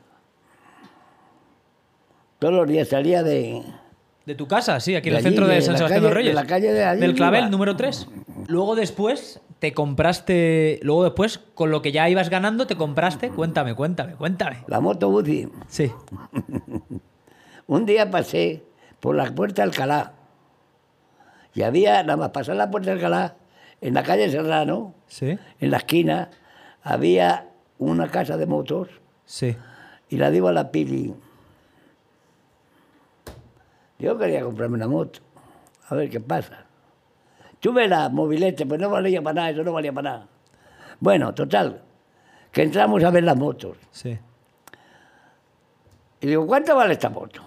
[2.38, 3.62] Todos los días salía de...
[4.26, 6.14] De tu casa, sí, aquí en el centro de de San Sebastián calle- de los
[6.14, 6.30] Reyes.
[6.34, 7.50] de la calle de allí Del Clavel, iba.
[7.50, 8.08] número 3.
[8.46, 10.78] Luego después te compraste.
[10.82, 13.30] Luego después, con lo que ya ibas ganando, te compraste.
[13.30, 14.58] Cuéntame, cuéntame, cuéntame.
[14.66, 15.48] La moto Buzi.
[15.68, 15.90] Sí.
[17.66, 18.62] Un día pasé
[19.00, 20.12] por la puerta de Alcalá
[21.54, 23.36] y había, nada más pasar la puerta de Alcalá,
[23.80, 25.38] en la calle Serrano, Sí.
[25.60, 26.30] en la esquina,
[26.82, 27.48] había
[27.78, 28.88] una casa de motos
[29.24, 29.56] Sí.
[30.10, 31.14] y la digo a la Pili.
[33.98, 35.20] Yo quería comprarme una moto,
[35.88, 36.64] a ver qué pasa.
[37.60, 40.28] Tuve la mobilete, pues no valía para nada, eso no valía para nada.
[41.00, 41.82] Bueno, total,
[42.52, 43.76] que entramos a ver las motos.
[43.90, 44.16] Sí.
[46.20, 47.42] Y digo, ¿cuánto vale esta moto?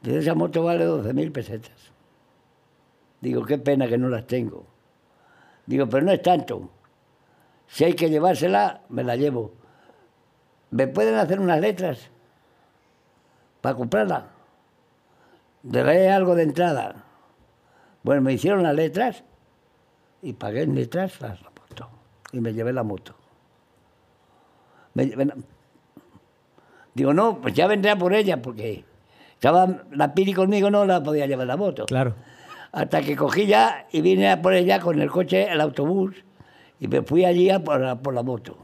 [0.00, 1.92] Dice, esa moto vale 12.000 pesetas.
[3.20, 4.66] Digo, qué pena que no las tengo.
[5.66, 6.70] Digo, pero no es tanto.
[7.68, 9.52] Si hay que llevársela, me la llevo.
[10.70, 12.10] ¿Me pueden hacer unas letras
[13.60, 14.31] para comprarla?
[15.62, 17.04] Debe algo de entrada.
[18.02, 19.24] Bueno, me hicieron las letras
[20.20, 21.88] y pagué en letras la la moto.
[22.32, 23.14] Y me llevé la moto.
[24.94, 25.36] Me llevé la-
[26.94, 28.84] Digo, no, pues ya vendré a por ella, porque
[29.32, 31.86] estaba la Pili conmigo, no la podía llevar la moto.
[31.86, 32.14] Claro.
[32.72, 36.14] Hasta que cogí ya y vine a por ella con el coche, el autobús,
[36.80, 38.58] y me fui allí a por, la- por la moto.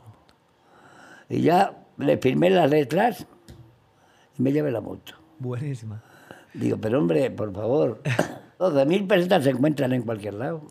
[1.28, 3.26] Y ya le firmé las letras
[4.38, 5.14] y me llevé la moto.
[5.38, 6.02] Buenísima.
[6.58, 8.02] Digo, pero hombre, por favor,
[8.58, 10.62] 12.000 pesetas se encuentran en cualquier lado.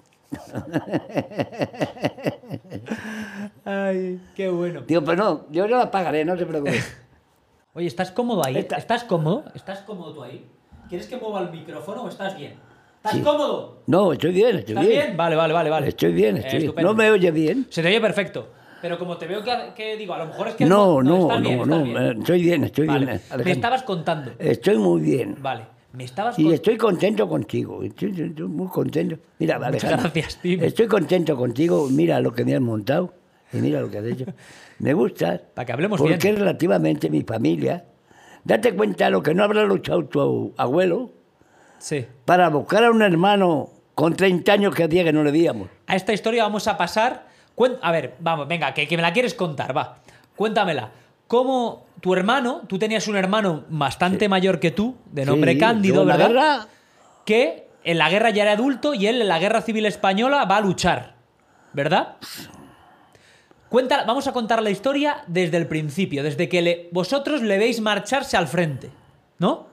[3.66, 4.82] Ay, qué bueno.
[4.88, 6.80] Digo, pero no, yo no las pagaré, no se preocupe.
[7.74, 8.58] Oye, ¿estás cómodo ahí?
[8.58, 9.46] Está- ¿Estás cómodo?
[9.54, 10.46] ¿Estás cómodo tú ahí?
[10.90, 12.56] ¿Quieres que mueva el micrófono o estás bien?
[13.04, 13.84] ¿Estás cómodo?
[13.88, 15.06] No, estoy bien, estoy ¿Estás bien.
[15.06, 15.18] bien?
[15.18, 15.88] Vale, vale, vale, vale.
[15.90, 16.64] Estoy bien, Eh, estoy bien.
[16.70, 16.90] estupendo.
[16.92, 17.68] ¿No me oye bien?
[17.70, 18.50] Se te oye perfecto.
[18.82, 20.66] Pero como te veo que, que digo, a lo mejor es que...
[20.66, 21.98] No, no, estás bien, no, bien.
[21.98, 23.00] eh, estoy bien, estoy Vale.
[23.06, 23.10] bien.
[23.18, 23.52] Me Alejandro.
[23.54, 24.32] estabas contando.
[24.40, 25.36] Estoy muy bien.
[25.40, 25.66] Vale.
[25.98, 27.82] Me estabas Y estoy contento contigo.
[27.82, 29.18] Estoy, estoy muy contento.
[29.40, 30.64] Mira, Alejandro, gracias, Tim.
[30.64, 31.88] Estoy contento contigo.
[31.90, 33.16] Mira lo que me has montado.
[33.52, 34.26] Y mira lo que has hecho.
[34.80, 35.42] Me gusta.
[35.56, 36.36] Para que hablemos porque bien.
[36.36, 37.86] relativamente mi familia.
[38.44, 41.12] Date cuenta lo que no habrá luchado tu abuelo
[41.80, 42.06] Sí.
[42.26, 45.70] para buscar a un hermano con 30 años que hacía que no le veíamos.
[45.88, 47.28] A esta historia vamos a pasar.
[47.82, 49.98] A ver, vamos, venga, que, que me la quieres contar, va.
[50.36, 50.92] Cuéntamela.
[51.28, 56.02] ¿Cómo tu hermano, tú tenías un hermano bastante mayor que tú, de nombre Sí, Cándido,
[56.04, 56.20] en ¿verdad?
[56.20, 56.68] la guerra,
[57.26, 60.58] Que en la guerra ya era adulto y él en la guerra civil española va
[60.58, 61.16] a luchar,
[61.74, 62.16] ¿verdad?
[63.70, 67.82] Cuenta, vamos a contar la historia desde el principio, desde que le- vosotros le veis
[67.82, 68.90] marcharse al frente,
[69.40, 69.68] ¿no?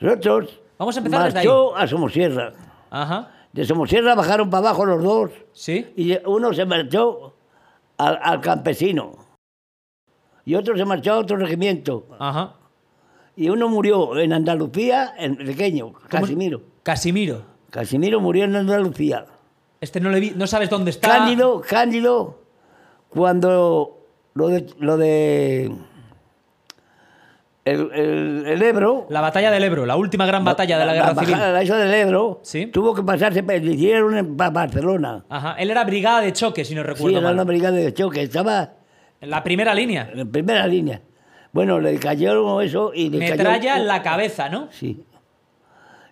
[0.00, 2.52] nosotros Vamos a empezar desde marchó a Somosierra.
[2.90, 3.30] Ajá.
[3.52, 5.86] De Somosierra bajaron para abajo los dos ¿Sí?
[5.96, 7.34] y uno se marchó
[7.96, 9.16] al, al campesino
[10.48, 12.54] y otro se marchó a otro regimiento Ajá.
[13.36, 16.62] y uno murió en Andalucía, en pequeño, Casimiro.
[16.82, 17.42] Casimiro.
[17.70, 19.26] Casimiro murió en Andalucía.
[19.80, 21.08] Este no le vi, no sabes dónde está.
[21.08, 22.38] Cándido, Cándido,
[23.10, 23.98] cuando
[24.34, 25.70] lo de, lo de
[27.64, 31.14] el, el- el Ebro, La batalla del Ebro, la última gran batalla de la guerra
[31.14, 31.32] civil.
[31.32, 32.66] bajada, eso del Ebro, Sí.
[32.68, 35.24] tuvo que pasarse, hicieron en Ba- Barcelona.
[35.28, 35.52] Ajá.
[35.58, 37.34] Él era brigada de choque, si no Sí, recuerdo era mal.
[37.34, 38.70] una brigada de choque, estaba
[39.20, 40.10] En la primera línea.
[40.12, 41.00] en primera línea.
[41.52, 43.82] Bueno, le cayó eso y le Metralla cayó...
[43.82, 44.68] en la cabeza, ¿no?
[44.70, 45.02] Sí.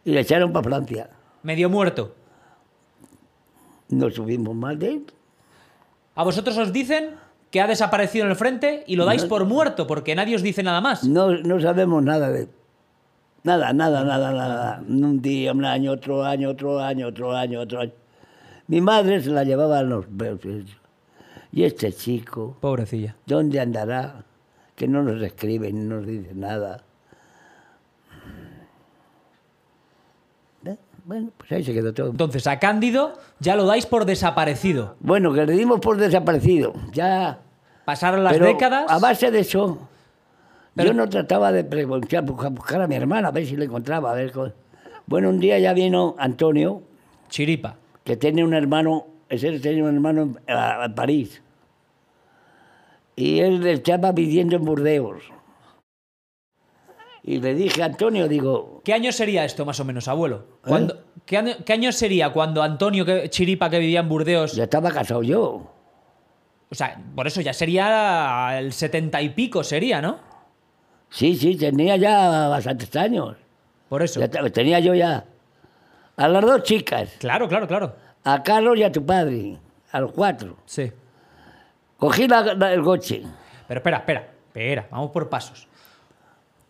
[0.04, 1.10] Y le echaron para Francia.
[1.42, 2.14] Medio muerto.
[3.88, 5.06] No subimos más de él.
[6.14, 7.10] A vosotros os dicen
[7.50, 10.62] que ha desaparecido en el frente y lo dais por muerto porque nadie os dice
[10.62, 11.04] nada más.
[11.04, 12.48] No, no sabemos nada de él.
[13.44, 14.82] Nada, nada, nada, nada.
[14.88, 17.92] Un día, un año, otro año, otro año, otro año, otro año.
[18.66, 20.06] Mi madre se la llevaba a los.
[21.56, 23.16] Y este chico, Pobrecilla.
[23.24, 24.24] ¿dónde andará?
[24.74, 26.82] Que no nos escribe ni nos dice nada.
[30.66, 30.76] ¿Eh?
[31.06, 32.10] Bueno, pues ahí se quedó todo.
[32.10, 34.96] Entonces, a Cándido ya lo dais por desaparecido.
[35.00, 36.74] Bueno, que le dimos por desaparecido.
[36.92, 37.38] Ya.
[37.86, 38.84] Pasaron las Pero décadas.
[38.90, 39.78] A base de eso,
[40.74, 44.10] Pero- yo no trataba de preguntar, buscar, a mi hermana, a ver si le encontraba.
[44.10, 44.30] A ver,
[45.06, 46.82] bueno, un día ya vino Antonio,
[47.30, 47.76] Chiripa.
[48.04, 51.40] que tiene un hermano, ese tenía un hermano en París.
[53.16, 55.22] Y él estaba viviendo en Burdeos.
[57.22, 60.44] Y le dije a Antonio, digo, ¿Qué año sería esto, más o menos, abuelo?
[60.66, 60.86] ¿Eh?
[61.24, 64.92] ¿qué, año, qué año sería cuando Antonio que- Chiripa, que vivía en Burdeos, ya estaba
[64.92, 65.72] casado yo.
[66.70, 70.18] o sea, por eso ya sería el setenta y pico, sería, ¿no?
[71.10, 73.36] Sí, sí, tenía ya bastantes años.
[73.88, 74.20] Por eso.
[74.20, 75.24] Ya tenía yo ya
[76.16, 77.10] a las dos chicas.
[77.18, 77.96] Claro, claro, claro.
[78.24, 79.58] a Carlos y a tu padre,
[79.90, 80.56] a los cuatro.
[80.64, 80.92] Sí.
[81.98, 83.22] Cogí la- la- el coche.
[83.66, 85.66] Pero espera, espera, espera, vamos por pasos.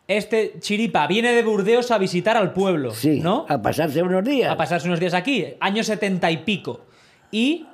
[0.08, 3.44] Este Chiripa viene de Burdeos a visitar al pueblo, Sí, ¿no?
[3.48, 4.50] a pasarse unos días.
[4.50, 6.82] A pasarse unos días aquí, año setenta y pico.
[7.32, 7.66] Y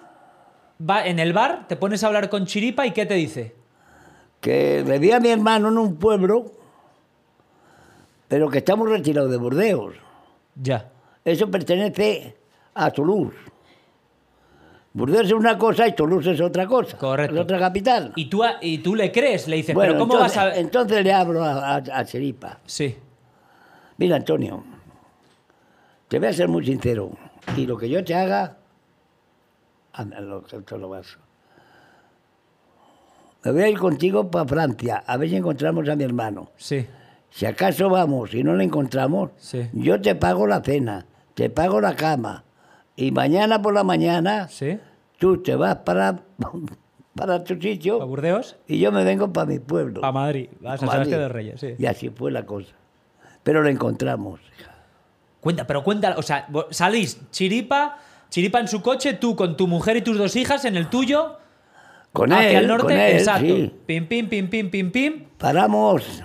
[0.80, 3.54] va en el bar, te pones a hablar con Chiripa y ¿qué te dice?
[4.40, 6.52] Que le vi a mi hermano en un pueblo,
[8.28, 9.94] pero que estamos retirados de Burdeos.
[10.54, 10.88] Ya.
[11.24, 12.34] Eso pertenece
[12.74, 13.36] a Toulouse.
[14.94, 16.98] Burdeos es una cosa y Toulouse es otra cosa.
[16.98, 17.34] Correcto.
[17.34, 18.12] Es otra capital.
[18.16, 20.56] Y tú, y tú le crees, le dices, bueno, pero ¿cómo entonces, vas a...?
[20.58, 22.58] entonces le hablo a, a, a Chiripa.
[22.66, 22.96] Sí,
[23.96, 24.64] Mira, Antonio,
[26.08, 27.10] te voy a ser muy sincero.
[27.56, 28.56] Y lo que yo te haga,
[30.20, 31.18] lo te lo vas.
[33.44, 36.50] Me voy a ir contigo para Francia, a ver si encontramos a mi hermano.
[36.56, 36.86] sí.
[37.34, 39.66] Si acaso vamos y no le encontramos, Sí.
[39.72, 42.44] yo te pago la cena, te pago la cama.
[42.96, 44.78] Y mañana por la mañana, ¿Sí?
[45.18, 46.20] tú te vas para,
[47.14, 48.56] para tu ¿A sitio Burdeos?
[48.66, 50.04] y yo me vengo para mi pueblo.
[50.04, 51.10] A Madrid, a San Madrid.
[51.10, 51.74] De Reyes, sí.
[51.78, 52.72] Y así fue la cosa.
[53.42, 54.40] Pero lo encontramos.
[55.40, 59.96] Cuenta, pero cuenta, o sea, salís Chiripa, Chiripa en su coche, tú con tu mujer
[59.96, 61.38] y tus dos hijas en el tuyo,
[62.12, 63.46] Con hacia él, el norte, con él, exacto.
[63.56, 63.74] sí.
[63.86, 65.24] Pim, pim, pim, pim, pim, pim.
[65.38, 66.22] Paramos.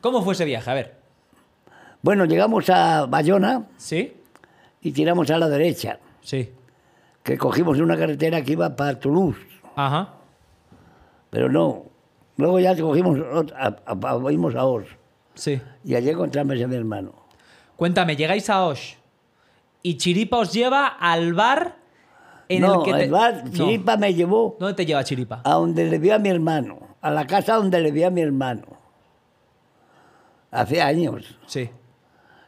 [0.00, 0.70] ¿Cómo fue ese viaje?
[0.70, 0.94] A ver.
[2.02, 4.14] Bueno, llegamos a Bayona ¿Sí?
[4.82, 6.50] Y tiramos a la derecha, Sí.
[7.22, 9.38] que cogimos una carretera que iba para Toulouse,
[9.76, 10.14] Ajá.
[11.30, 11.84] pero no.
[12.36, 14.84] Luego ya cogimos otra, a, a- a- fuimos a Os
[15.34, 15.60] Sí.
[15.84, 17.12] y allí encontramos a mi hermano.
[17.76, 18.94] Cuéntame, llegáis a Osh
[19.82, 21.76] y Chiripa os lleva al bar
[22.48, 23.04] en no, el que te...
[23.04, 23.50] el bar, No.
[23.52, 25.40] Chiripa me llevó ¿Dónde te lleva Chiripa?
[25.44, 28.20] a donde le vi a mi hermano, a la casa donde le vi a mi
[28.22, 28.66] hermano.
[30.50, 31.38] Hace años.
[31.46, 31.70] Sí.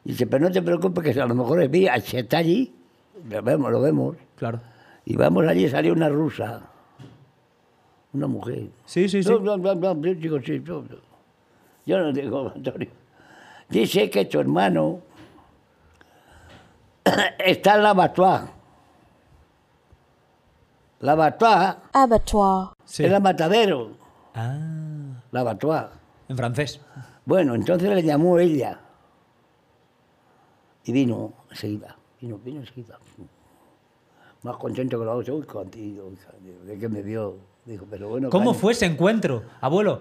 [0.04, 2.74] Y dice, pero no te preocupes, que a lo mejor es vía, si está allí,
[3.28, 4.16] lo vemos, lo vemos.
[4.36, 4.60] Claro.
[5.04, 6.62] Y vamos allí y salió una rusa,
[8.12, 8.68] una mujer.
[8.84, 9.28] Sí, sí, sí.
[9.28, 10.96] Yo digo, sí, no, no.
[11.86, 12.88] Yo no digo, Antonio.
[13.68, 15.00] Dice que tu hermano
[17.38, 18.42] está en la Batois.
[21.00, 23.04] La Batois abattoir, Sí.
[23.04, 23.90] era matadero.
[24.34, 24.56] Ah,
[25.32, 25.86] La Batois.
[26.28, 26.80] en francés.
[27.24, 28.78] Bueno, entonces le llamó ella.
[30.85, 31.97] Y vino enseguida.
[32.21, 32.99] Vino, vino enseguida.
[34.42, 35.21] Más contento que lo hago.
[35.37, 36.11] Uy, contigo,
[36.64, 37.37] de que me vio.
[37.64, 38.29] Dijo, pero bueno.
[38.31, 40.01] ¿Cómo fue ese encuentro, abuelo?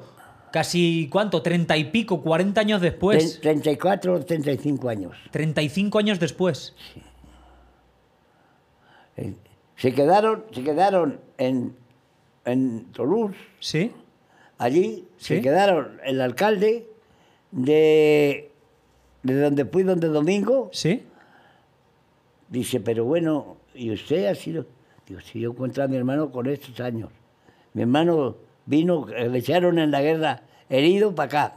[0.52, 1.42] Casi, ¿cuánto?
[1.42, 3.38] ¿Treinta y pico, cuarenta años después?
[3.40, 5.16] Tre- 34, 35 años.
[5.32, 6.76] Treinta y cinco años después.
[9.18, 9.36] Eh,
[9.78, 11.76] Se quedaron, se quedaron en,
[12.46, 13.92] en Toulouse, ¿Sí?
[14.58, 15.36] allí, Sí.
[15.36, 16.88] se quedaron el alcalde
[17.52, 18.51] de,
[19.24, 21.04] de donde fui, donde Domingo, ¿Sí?
[22.50, 24.66] dice, pero bueno, ¿y usted ha sido?
[25.08, 27.10] Digo, si yo encontré a mi hermano con estos años.
[27.74, 31.56] Mi hermano vino, eh, le echaron en la guerra herido para acá.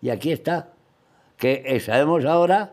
[0.00, 0.72] Y aquí está.
[1.36, 2.72] Que eh, sabemos ahora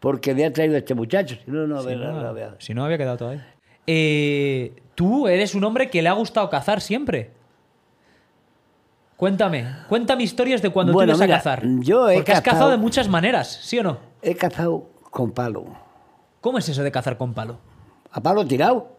[0.00, 1.36] porque me ha traído este muchacho.
[1.44, 3.46] Si no, no, Si había- no, no había- si no, había quedado todavía.
[3.86, 7.30] Eh, Tú eres un hombre que le ha gustado cazar siempre.
[9.16, 11.62] Cuéntame, cuéntame historias de cuando Bueno, tú ibas a cazar.
[11.80, 13.98] yo he Porque has cazado de muchas maneras, ¿sí o no?
[14.20, 15.64] He cazado con palo.
[16.42, 17.58] ¿Cómo es eso de cazar con palo?
[18.12, 18.92] ¿A palo tirado?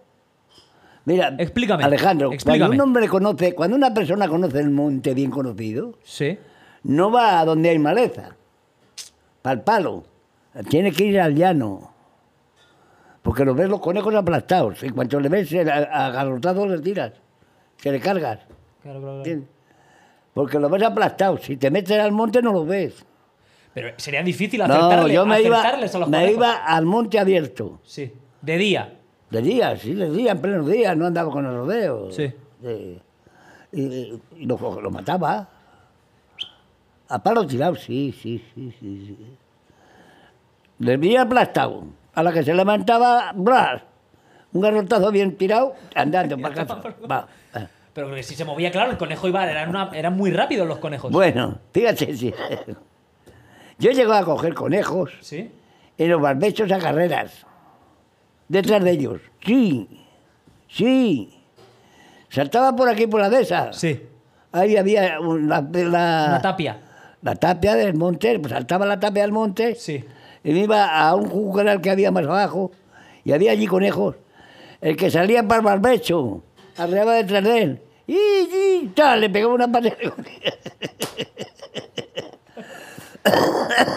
[1.06, 2.60] Mira, Explícame, Alejandro, explícame.
[2.68, 6.38] cuando un hombre conoce, cuando una persona conoce el monte bien conocido, Sí.
[6.84, 8.36] no va a donde hay maleza,
[9.42, 10.04] para el palo.
[10.70, 11.94] Tiene que ir al llano.
[13.22, 14.82] Porque lo ves los conejos aplastados.
[14.84, 17.14] Y cuando le ves agarrotado, le tiras.
[17.78, 18.40] Que le cargas.
[18.82, 19.42] Claro, claro, claro.
[20.38, 21.38] Porque lo ves aplastado.
[21.40, 23.04] Si te metes al monte, no lo ves.
[23.74, 26.32] Pero sería difícil No, acertarle, yo me iba, a los me conejos.
[26.36, 27.80] iba al monte abierto.
[27.84, 28.14] Sí.
[28.42, 28.94] De día.
[29.32, 32.12] De día, sí, de día, en pleno día, no andaba con el rodeo.
[32.12, 32.32] Sí.
[32.62, 33.02] De-
[33.72, 33.82] y
[34.38, 35.48] y lo, lo mataba.
[37.10, 39.06] A palo tirado, sí, sí, sí, sí.
[39.08, 39.38] sí.
[40.80, 41.84] Le vi aplastado.
[42.14, 43.82] A la que se levantaba, ¡blas!
[44.54, 46.76] Un garrotazo bien tirado, andando para casa.
[47.10, 47.70] Va, va.
[47.98, 50.78] Pero que si se movía, claro, el conejo iba, eran, una- eran muy rápidos los
[50.78, 51.12] conejos.
[51.12, 52.32] Bueno, fíjate, sí.
[53.80, 55.50] Yo llego a coger conejos ¿Sí?
[55.98, 57.48] en los barbechos a carreras.
[58.48, 59.20] Detrás de ellos.
[59.44, 59.90] Sí,
[60.68, 61.42] sí.
[62.30, 63.48] Saltaba por aquí, por la de.
[63.74, 64.04] Sí.
[64.52, 66.78] Ahí había la, la- Una tapia.
[67.24, 70.06] la tapia del monte, pues saltaba la tapia del monte Sí.
[70.44, 72.70] y me iba a un jugueral que había más abajo
[73.24, 74.18] y había allí conejos.
[74.82, 76.44] El que salía para el barbecho,
[76.78, 77.82] arriba detrás de él.
[78.08, 79.96] Y, y tal, le pegaba una patada.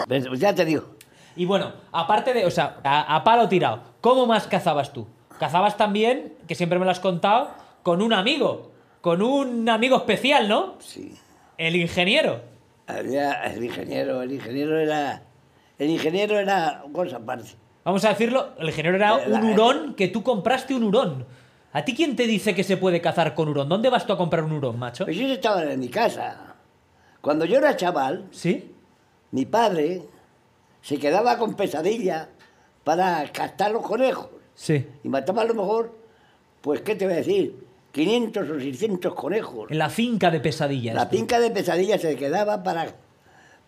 [0.07, 0.83] Pues ya te digo.
[1.35, 5.07] Y bueno, aparte de, o sea, a, a palo tirado, ¿cómo más cazabas tú?
[5.39, 7.49] Cazabas también, que siempre me lo has contado,
[7.83, 10.75] con un amigo, con un amigo especial, ¿no?
[10.79, 11.15] Sí.
[11.57, 12.41] El ingeniero.
[12.87, 15.23] Había el ingeniero, el ingeniero era.
[15.79, 17.51] El ingeniero era cosa aparte.
[17.85, 21.25] Vamos a decirlo, el ingeniero era la- un hurón que tú compraste un hurón.
[21.73, 23.69] ¿A ti quién te dice que se puede cazar con hurón?
[23.69, 25.05] ¿Dónde vas tú a comprar un hurón, macho?
[25.05, 26.55] Pues yo estaba en mi casa.
[27.21, 28.71] Cuando yo era chaval, ¿Sí?
[29.31, 30.01] mi padre
[30.81, 32.29] se quedaba con pesadilla
[32.83, 34.27] para castar los conejos.
[34.53, 34.85] Sí.
[35.03, 35.95] Y mataba a lo mejor,
[36.61, 37.55] pues, ¿qué te voy a decir?
[37.93, 39.71] 500 o 600 conejos.
[39.71, 40.95] En la finca de pesadillas.
[40.95, 42.87] La finca de pesadilla se quedaba para,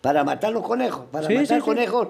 [0.00, 1.64] para matar los conejos, para Sí, matar sí.
[1.64, 2.08] conejos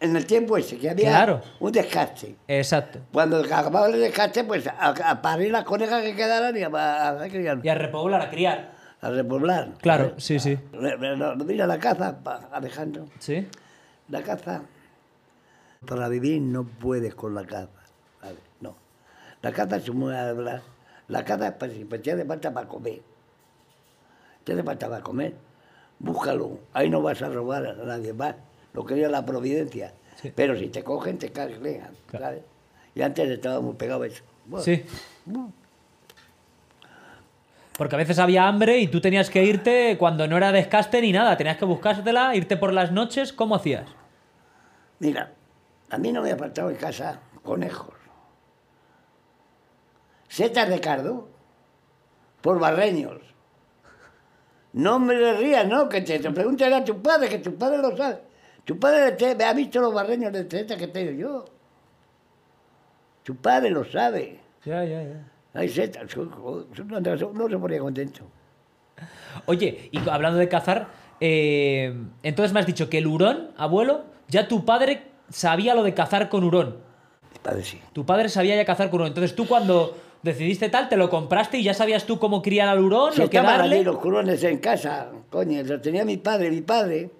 [0.00, 1.40] en el tiempo ese, que había Claro.
[1.60, 2.34] un desgaste.
[2.48, 3.00] Exacto.
[3.12, 7.22] Cuando acababa el desgaste, pues a, a parir las conejas que quedaran y a, a-
[7.22, 8.72] a criar, Y a repoblar, a criar.
[9.02, 9.72] a repoblar.
[9.80, 10.58] Claro, sí, sí.
[10.72, 12.18] Re- re- no, Mira la caza,
[12.52, 13.06] Alejandro.
[13.18, 13.46] Sí.
[14.08, 14.62] La caza,
[15.86, 17.68] para vivir no puedes con la caza.
[18.60, 18.74] No.
[19.42, 20.62] La caza es muy hablar.
[21.08, 23.00] La caza es para, pues, te hace falta para comer.
[24.44, 25.34] Te hace falta para comer.
[25.98, 26.58] Búscalo.
[26.72, 28.34] Ahí no vas a robar a nadie más.
[28.72, 29.92] Lo quería la providencia.
[30.20, 30.32] Sí.
[30.34, 31.90] Pero si te cogen, te cargan.
[32.06, 32.24] Claro.
[32.26, 32.42] ¿sabes?
[32.94, 34.22] Y antes estaba muy pegado a eso.
[34.46, 34.84] Bueno, Sí.
[37.76, 41.12] Porque a veces había hambre y tú tenías que irte cuando no era descaste ni
[41.12, 41.36] nada.
[41.36, 43.32] Tenías que buscártela, irte por las noches.
[43.32, 43.88] ¿Cómo hacías?
[44.98, 45.32] Mira,
[45.88, 47.94] a mí no me faltado en casa conejos.
[50.28, 51.28] Setas de cardo
[52.42, 53.18] por barreños.
[54.74, 55.88] No me le rías, ¿no?
[55.88, 58.20] Que te, te pregunten a tu padre, que tu padre lo sabe.
[58.64, 61.44] Tu padre te, ha visto los barreños de setas que tengo yo.
[63.22, 64.40] Tu padre lo sabe.
[64.64, 65.30] Ya, ya, ya.
[65.54, 66.16] Hay setas.
[66.16, 68.24] No, se ponía contento.
[69.46, 70.88] Oye, y hablando de cazar,
[71.20, 75.94] eh, entonces me has dicho que el hurón, abuelo, ya tu padre sabía lo de
[75.94, 76.76] cazar con hurón.
[77.32, 77.80] Mi padre sí.
[77.92, 79.08] Tu padre sabía ya cazar con hurón.
[79.08, 82.80] Entonces tú cuando decidiste tal, te lo compraste y ya sabías tú cómo criar al
[82.80, 83.82] hurón, Si lo que darle.
[83.82, 86.50] los curones en casa, coño, los tenía mi padre.
[86.50, 87.10] Mi padre,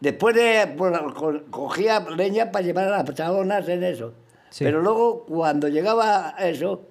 [0.00, 0.74] después de.
[0.76, 4.12] pues, co- cogía leña para llevar a las chabonas en eso.
[4.50, 4.64] Sí.
[4.64, 6.82] Pero luego, cuando llegaba a eso,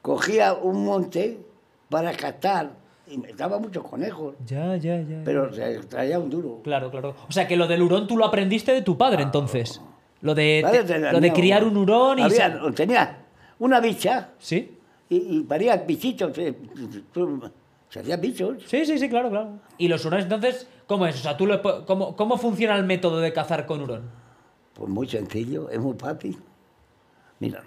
[0.00, 1.38] cogía un monte
[1.90, 2.70] para captar
[3.06, 5.20] y me daba muchos conejos, Ya, ya, ya.
[5.24, 6.60] pero se traía un duro.
[6.64, 7.14] Claro, claro.
[7.28, 9.80] O sea, que lo del hurón tú lo aprendiste de tu padre, entonces.
[10.22, 12.22] Lo de, Padre, te- lo de criar un hurón y...
[12.22, 13.18] había- tenía
[13.58, 14.78] una bicha ¿Sí?
[15.10, 16.36] y, y paría bichitos.
[16.38, 16.54] eh,
[17.90, 18.62] Se hacían bichos.
[18.66, 19.58] Sí, sí, sí, claro, claro.
[19.76, 21.16] ¿Y los hurones, entonces, cómo es?
[21.16, 24.10] O sea, tú le po- ¿cómo, ¿cómo funciona el método de cazar con hurón?
[24.74, 26.42] Pues muy sencillo, es muy fácil.
[27.40, 27.62] Mira,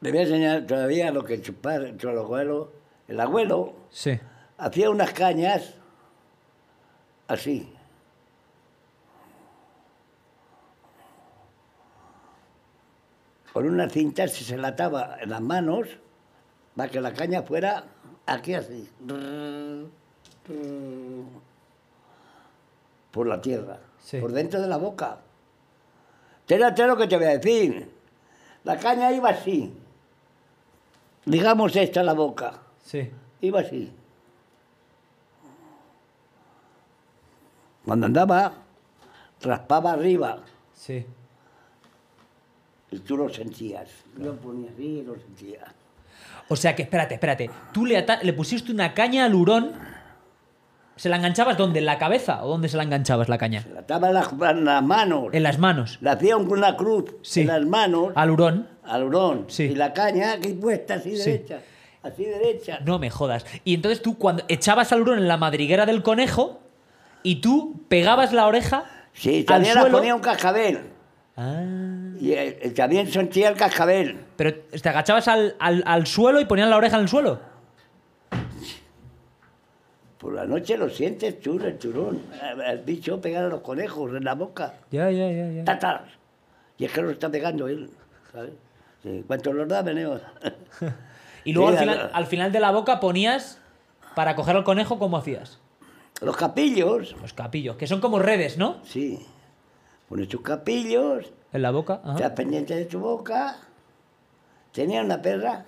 [0.00, 2.72] le voy a enseñar todavía lo que padre, su abuelo,
[3.08, 4.18] el abuelo Sí.
[4.58, 5.74] hacía unas cañas
[7.28, 7.72] así.
[13.52, 15.88] Con una cinta si se la ataba en las manos
[16.74, 17.84] para que la caña fuera
[18.26, 18.88] aquí así.
[23.10, 24.18] Por la tierra, Sí.
[24.20, 25.18] por dentro de la boca.
[26.46, 27.90] Térate lo que te voy a decir.
[28.64, 29.72] La caña iba así.
[31.24, 32.60] Digamos esta la boca.
[32.84, 33.10] Sí.
[33.40, 33.92] Iba así.
[37.84, 38.52] Cuando andaba,
[39.42, 40.40] raspaba arriba
[40.74, 41.06] Sí.
[42.90, 43.88] y tú lo sentías.
[44.18, 45.60] Yo ponía así y lo sentía.
[46.48, 47.50] O sea que, espérate, espérate.
[47.72, 49.72] Tú le, le pusiste una caña al hurón.
[50.96, 51.80] ¿Se la enganchabas dónde?
[51.80, 52.42] ¿En la cabeza?
[52.44, 53.64] ¿O dónde se la enganchabas la caña?
[53.72, 55.26] La ataba en las, en las manos.
[55.32, 55.98] En las manos.
[56.00, 57.42] Le hacía una cruz Sí.
[57.42, 58.66] en las manos Al hurón.
[58.82, 59.44] al hurón.
[59.48, 59.64] Sí.
[59.64, 61.30] Y la caña aquí puesta así Sí.
[61.30, 61.58] derecha.
[62.02, 62.78] Así derecha.
[62.84, 63.44] No me jodas.
[63.64, 66.60] Y entonces tú cuando echabas al hurón en la madriguera del conejo
[67.22, 69.98] y tú pegabas la oreja Sí, también suelo.
[69.98, 70.80] ponía un cascabel.
[71.36, 71.62] Ah.
[72.18, 74.20] Y eh, también sentía el cascabel.
[74.36, 77.40] Pero te agachabas al, al- al suelo y ponías la oreja en el suelo.
[80.18, 82.22] Por la noche lo sientes tú, el turón.
[82.66, 84.74] El bicho pegar a los conejos en la boca.
[84.90, 85.64] Ya, ya, ya, ya.
[85.64, 86.02] ¡Tatas!
[86.78, 87.90] Y es que lo está pegando él,
[88.32, 88.52] ¿sabes?
[89.02, 90.20] Sí, ¿Cuánto los da, veneo?
[91.44, 93.60] Y luego Sí, al, final, al- al final de la boca ponías
[94.16, 95.60] para coger al conejo, ¿cómo hacías?
[96.20, 98.80] Los capillos, Los capillos, que son como redes, ¿no?
[98.84, 99.24] sí.
[100.08, 102.00] Pones tus capillos, En la boca.
[102.02, 102.14] ajá.
[102.14, 103.56] estás pendiente de tu boca.
[104.72, 105.64] Tenía una perra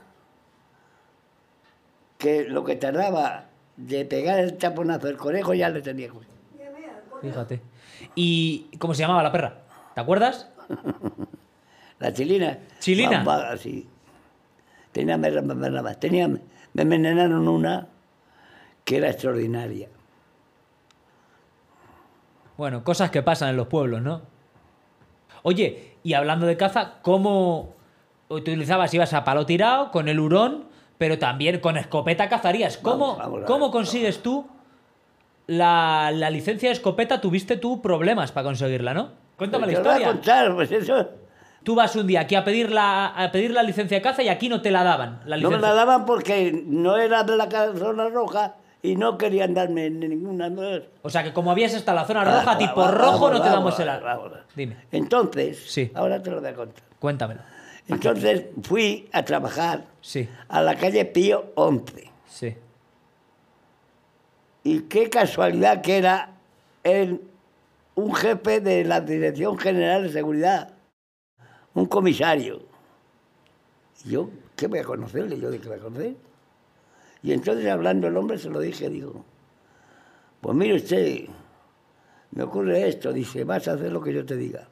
[2.19, 3.45] que lo que tardaba
[3.79, 6.11] de pegar el taponazo del conejo ya le tenía.
[7.23, 7.63] Fíjate.
[8.15, 9.59] ¿Y cómo se llamaba la perra?
[9.95, 10.51] ¿Te acuerdas?
[11.99, 12.59] La chilina.
[12.79, 13.25] ¿Chilina?
[13.57, 13.89] Sí.
[14.93, 16.41] Tenía, me, me- me- me- tenía, me
[16.75, 17.89] envenenaron una
[18.85, 19.89] que era extraordinaria.
[22.57, 24.23] Bueno, cosas que pasan en los pueblos, ¿no?
[25.43, 27.75] Oye, y hablando de caza, ¿cómo
[28.29, 28.95] utilizabas?
[28.95, 30.68] Ibas a palo tirado, con el hurón,
[30.99, 32.77] pero también con escopeta cazarías.
[32.77, 33.73] ¿Cómo, Vamos, vamos a ¿cómo ver.
[33.73, 34.47] consigues tú
[35.47, 37.21] la, la licencia de escopeta?
[37.21, 39.11] Tuviste tú problemas para conseguirla, ¿no?
[39.37, 40.13] Cuéntame la lo voy a historia.
[40.13, 41.09] contar, pues eso.
[41.63, 44.29] Tú vas un día aquí a pedir, la, a pedir la licencia de caza y
[44.29, 45.21] aquí no te la daban.
[45.27, 49.55] La No me la daban porque no era de la zona roja y no querían
[49.55, 50.51] darme ni ninguna.
[51.03, 53.49] O sea que como habías hasta la zona roja, Ah, tipo vamos, rojo, no te
[53.49, 53.87] damos el...
[53.89, 54.33] vamos.
[54.57, 55.91] Dime, Entonces, Sí.
[55.95, 56.83] ahora te lo voy a contar.
[56.99, 57.41] cuéntamelo.
[57.89, 62.11] Entonces fui a trabajar Sí, a la calle Pío 11.
[62.29, 62.57] sí.
[64.65, 66.35] Y qué casualidad que era
[66.83, 67.23] el,
[67.95, 70.75] un jefe de la Dirección General de Seguridad,
[71.75, 72.61] un comisario.
[74.05, 75.39] Y yo, ¿qué voy a conocerle?
[75.41, 76.17] Yo dije, ¿qué voy a conocer?
[77.23, 79.25] Y entonces hablando el hombre se lo dije, digo,
[80.43, 81.25] pues mire usted,
[82.33, 84.69] me ocurre esto, dice, vas a hacer lo que yo te diga.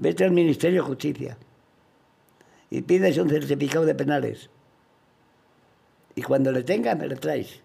[0.00, 1.36] Vete al Ministerio de Justicia
[2.70, 4.48] y pides un certificado de penales.
[6.14, 7.60] Y cuando le tengas, me lo traes.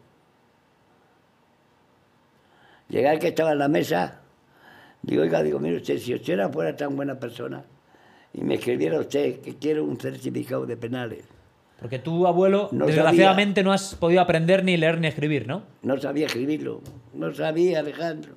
[2.90, 4.20] Llegué al que estaba en la mesa,
[5.02, 7.64] digo, oiga, digo, mire usted, si usted no fuera tan buena persona
[8.34, 11.24] y me escribiera usted que quiero un certificado de penales,
[11.80, 15.64] Porque tu abuelo, No desgraciadamente, no has podido aprender ni leer ni escribir, ¿no?
[15.84, 16.82] no sabía escribirlo,
[17.14, 18.34] no sabía, Alejandro.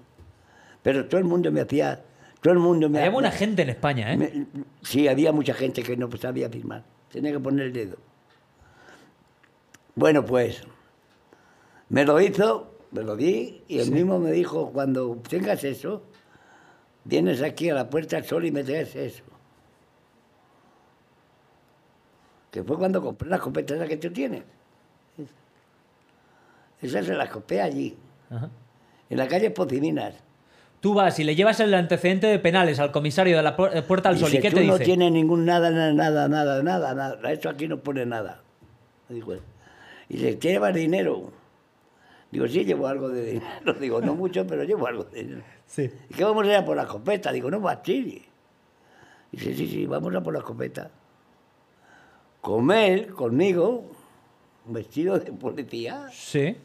[0.84, 2.00] Pero todo el mundo me hacía,
[2.42, 4.16] todo el mundo me Había buena gente en España, ¿eh?
[4.16, 4.46] me-
[4.82, 7.96] sí, había mucha gente que no sabía firmar, tenía que poner el dedo.
[9.94, 10.62] Bueno, pues,
[11.88, 16.02] me lo hizo, me lo di, y él mismo me dijo, cuando tengas eso,
[17.04, 19.24] vienes aquí a la Puerta del Sol y me traes eso.
[22.50, 24.42] Que fue cuando compré la escopeta esa que tú tienes.
[26.80, 27.96] Esa se la compré allí,
[28.30, 28.48] Ajá.
[29.10, 30.14] en la calle Pociminas.
[30.80, 33.82] Tú vas y le llevas el antecedente de penales al comisario de la pu- eh,
[33.82, 34.32] Puerta al Sol.
[34.32, 34.84] ¿Y qué te no dice?
[34.84, 35.92] tienes ningún nada, nada,
[36.28, 37.32] nada, nada, nada.
[37.32, 38.42] Esto aquí no pone nada.
[39.08, 39.24] Él.
[40.08, 41.32] Y dice, ¿llevas dinero?
[42.30, 43.72] Digo, sí, llevo algo de dinero.
[43.80, 45.42] Digo, no mucho, pero llevo algo de dinero.
[45.66, 45.90] Sí.
[46.10, 47.32] ¿Y qué vamos a ir a por la escopeta?
[47.32, 48.22] Digo, no, Bastille.
[49.32, 50.90] Dice, sí, sí, vamos a por la escopeta.
[52.40, 53.90] Con él, conmigo,
[54.66, 56.56] vestido de policía, Sí.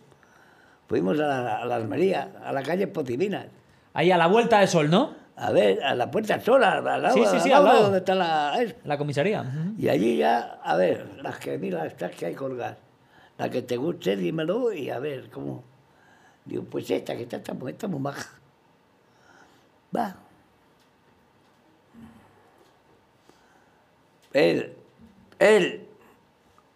[0.87, 3.47] fuimos a la, a la Almería, a la calle Potiminas.
[3.93, 5.15] Ahí a la vuelta de sol, ¿no?
[5.35, 8.13] A ver, a la puerta sola, al lado, Sí, sí, sí, al lado donde está
[8.15, 8.61] la...
[8.61, 9.43] es- La comisaría.
[9.77, 12.77] Y allí ya, a ver, las que mira, estas que hay colgar.
[13.37, 15.63] La que te guste, dímelo y a ver cómo.
[16.45, 18.29] Digo, pues esta, que está, está, está muy maja.
[19.95, 20.15] Va.
[24.33, 24.73] Él,
[25.39, 25.87] él,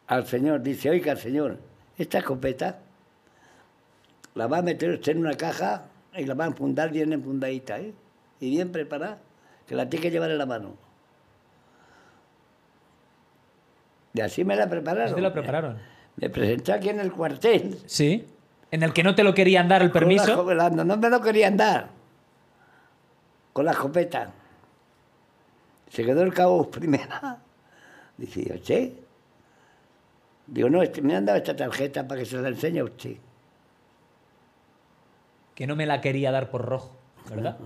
[0.08, 1.58] al señor, dice, oiga, señor,
[1.98, 2.80] esta escopeta
[4.36, 5.86] la va a meter usted en una caja
[6.16, 7.94] y la va a enfundar bien enfundadita, ¿eh?
[8.40, 9.20] Y bien preparada,
[9.66, 10.76] que la tiene que llevar en la mano.
[14.14, 15.14] Y así me la prepararon.
[15.14, 15.78] Así la prepararon.
[16.16, 17.78] Me presenté aquí en el cuartel.
[17.86, 18.26] Sí.
[18.72, 20.44] En el que no te lo querían dar el con la permiso.
[20.72, 21.90] No, no me lo querían dar.
[23.54, 24.32] Con la escopeta.
[25.90, 27.38] Se quedó el cabo primera.
[28.18, 28.92] Dice, ¿usted?
[30.48, 33.16] Digo, no, este- me han dado esta tarjeta para que se la enseñe a usted.
[35.58, 36.96] Que no me la quería dar por rojo,
[37.32, 37.58] ¿verdad?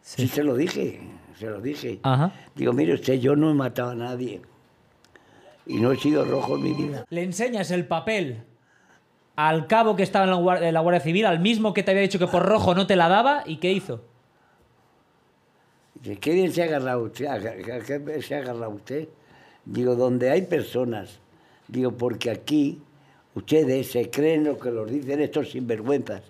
[0.00, 1.00] Sí, se lo dije,
[1.36, 1.98] se lo dije.
[2.04, 2.30] Ajá.
[2.54, 4.40] Digo, mire usted, yo no he matado a nadie.
[5.66, 7.04] Y no he sido rojo en mi vida.
[7.10, 8.44] Le enseñas el papel
[9.34, 11.90] al cabo que estaba en la, guar- en la Guardia Civil, al mismo que te
[11.90, 14.04] había dicho que por rojo no te la daba, ¿y qué hizo?
[16.00, 19.08] Dice, qué bien se ha agarrado usted, ¿a qué- a qué se ha agarrado usted?
[19.64, 21.18] Digo, donde hay personas,
[21.66, 22.80] digo, porque aquí
[23.34, 26.22] ustedes se creen lo que los dicen estos sinvergüenzas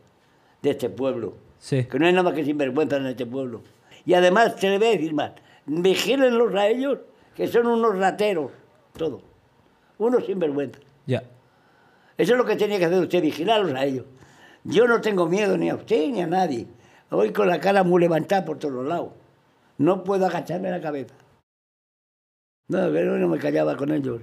[0.62, 1.34] de este pueblo.
[1.58, 1.84] Sí.
[1.84, 3.62] Que no hay nada más que sinvergüenzas en este pueblo.
[4.04, 5.32] Y además, se le ve decir más,
[5.66, 6.98] vigílenlos a ellos,
[7.34, 8.50] que son unos rateros,
[8.96, 9.22] todo.
[9.98, 10.82] Unos sinvergüenzas.
[11.06, 11.22] Ya.
[12.16, 14.04] Eso es lo que tenía que hacer usted, vigilarlos a ellos.
[14.64, 16.66] Yo no tengo miedo ni a usted ni a nadie.
[17.10, 19.10] Voy con la cara muy levantada por todos lados.
[19.78, 21.14] No puedo agacharme la cabeza.
[22.68, 24.22] No, pero no me callaba con ellos.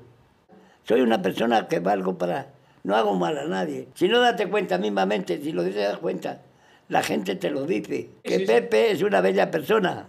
[0.84, 2.54] Soy una persona que valgo para...
[2.84, 3.90] No hago mal a nadie.
[3.94, 6.42] Si no date cuenta mismamente, si lo dices, das cuenta.
[6.90, 8.10] La gente te lo dice.
[8.24, 8.46] Que Sí, sí.
[8.48, 10.08] Pepe es una bella persona.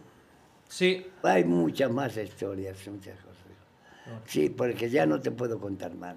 [0.69, 1.07] Sí.
[1.23, 3.33] Hay muchas más historias, muchas cosas.
[4.27, 6.17] Sí, porque ya no te puedo contar más.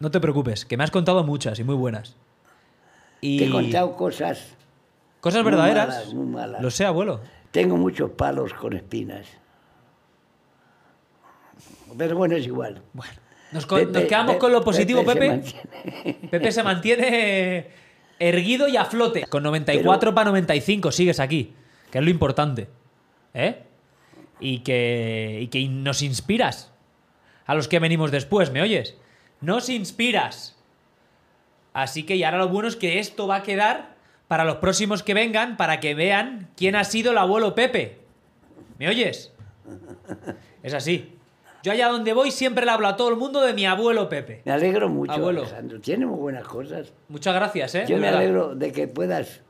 [0.00, 2.16] No te preocupes, que me has contado muchas y muy buenas.
[3.20, 4.56] Y Te he contado cosas
[5.20, 5.88] cosas muy verdaderas.
[5.88, 6.60] malas, muy malas.
[6.62, 7.20] Lo sé, abuelo.
[7.52, 9.26] Tengo muchos palos con espinas.
[11.96, 12.82] Pero bueno, es igual.
[12.92, 13.12] Bueno,
[13.52, 15.42] nos, co- Pepe- nos quedamos con lo positivo, Pepe.
[16.30, 17.66] Pepe se mantiene
[18.18, 19.24] erguido y a flote.
[19.26, 21.52] Con 94 para 95 sigues aquí,
[21.90, 22.68] que es lo importante.
[23.34, 23.62] ¿Eh?
[24.40, 26.72] Y que, y que nos inspiras
[27.46, 28.96] a los que venimos después, ¿me oyes?
[29.40, 30.56] Nos inspiras.
[31.72, 33.94] Así que y ahora lo bueno es que esto va a quedar
[34.28, 37.98] para los próximos que vengan, para que vean quién ha sido el abuelo Pepe.
[38.78, 39.32] ¿Me oyes?
[40.62, 41.14] Es así.
[41.62, 44.42] Yo allá donde voy siempre le hablo a todo el mundo de mi abuelo Pepe.
[44.44, 45.42] Me alegro mucho, Abuelo.
[45.42, 45.80] Alejandro.
[45.80, 46.92] Tiene muy buenas cosas.
[47.08, 47.84] Muchas gracias, ¿eh?
[47.88, 48.20] Yo me verdad.
[48.20, 49.42] alegro de que puedas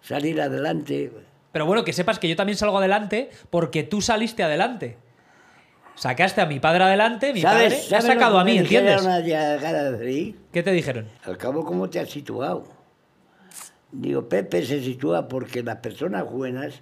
[0.00, 1.12] salir adelante.
[1.52, 4.96] Pero bueno, que sepas que yo también salgo adelante porque tú saliste adelante.
[5.94, 9.04] Sacaste a mi padre adelante, mi padre me ha ¿sabes lo sacado a mí, ¿entiendes?
[9.04, 10.34] de?
[10.50, 11.06] ¿Qué te dijeron?
[11.24, 12.64] Al cabo, ¿cómo te has situado?
[13.92, 16.80] Digo, Pepe se sitúa porque las personas buenas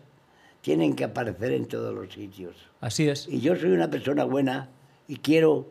[0.61, 2.57] tienen que aparecer en todos los sitios.
[2.81, 3.29] Así es.
[3.29, 4.69] Y yo soy una persona buena
[5.09, 5.69] y quiero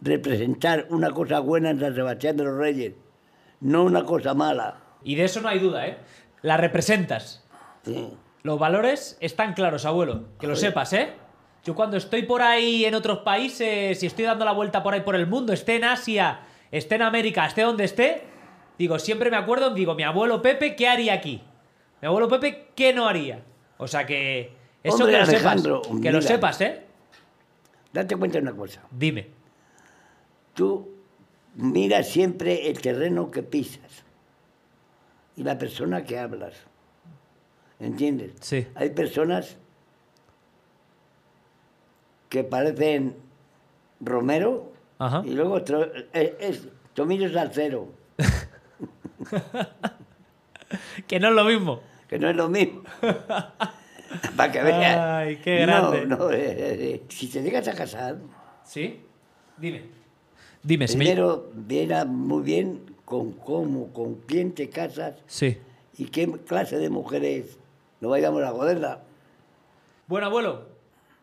[0.00, 2.94] representar una cosa buena en San Sebastián de los Reyes,
[3.60, 4.80] no una cosa mala.
[5.04, 5.98] Y de eso no hay duda, ¿eh?
[6.42, 7.44] La representas.
[7.84, 8.10] Sí.
[8.42, 10.24] Los valores están claros, abuelo.
[10.38, 11.12] Que lo sepas, ¿eh?
[11.64, 15.02] Yo cuando estoy por ahí en otros países, si estoy dando la vuelta por ahí
[15.02, 16.40] por el mundo, esté en Asia,
[16.72, 18.24] esté en América, esté donde esté,
[18.78, 21.40] digo, siempre me acuerdo, digo, mi abuelo Pepe, ¿qué haría aquí?
[22.00, 23.44] Mi abuelo Pepe, ¿qué no haría?
[23.78, 24.52] O sea que...
[24.82, 26.00] Eso Hombre, que lo Alejandro, sepas.
[26.00, 26.82] Que lo sepas, ¿eh?
[27.92, 28.82] Date cuenta de una cosa.
[28.90, 29.28] Dime.
[30.54, 30.88] Tú
[31.54, 34.04] miras siempre el terreno que pisas
[35.36, 36.54] y la persona que hablas.
[37.78, 38.32] ¿Entiendes?
[38.40, 38.66] Sí.
[38.74, 39.56] Hay personas
[42.28, 43.16] que parecen
[44.00, 45.22] Romero Ajá.
[45.24, 47.88] y luego tro- eh, es Tomillo Salcero,
[51.06, 51.80] Que no es lo mismo.
[52.12, 52.82] Que no es lo mismo.
[54.36, 54.98] Para que veas.
[54.98, 56.04] Ay, qué grande.
[56.04, 58.18] No, no, eh, eh, eh, si te llegas a casar,
[58.64, 59.00] ¿Sí?
[59.56, 59.84] Dime.
[60.62, 65.56] Dime, si me- primero viera muy bien con cómo, con quién te casas Sí.
[65.96, 67.58] y qué clase de mujeres.
[68.02, 69.00] No vayamos a joderla.
[70.06, 70.66] Bueno, abuelo,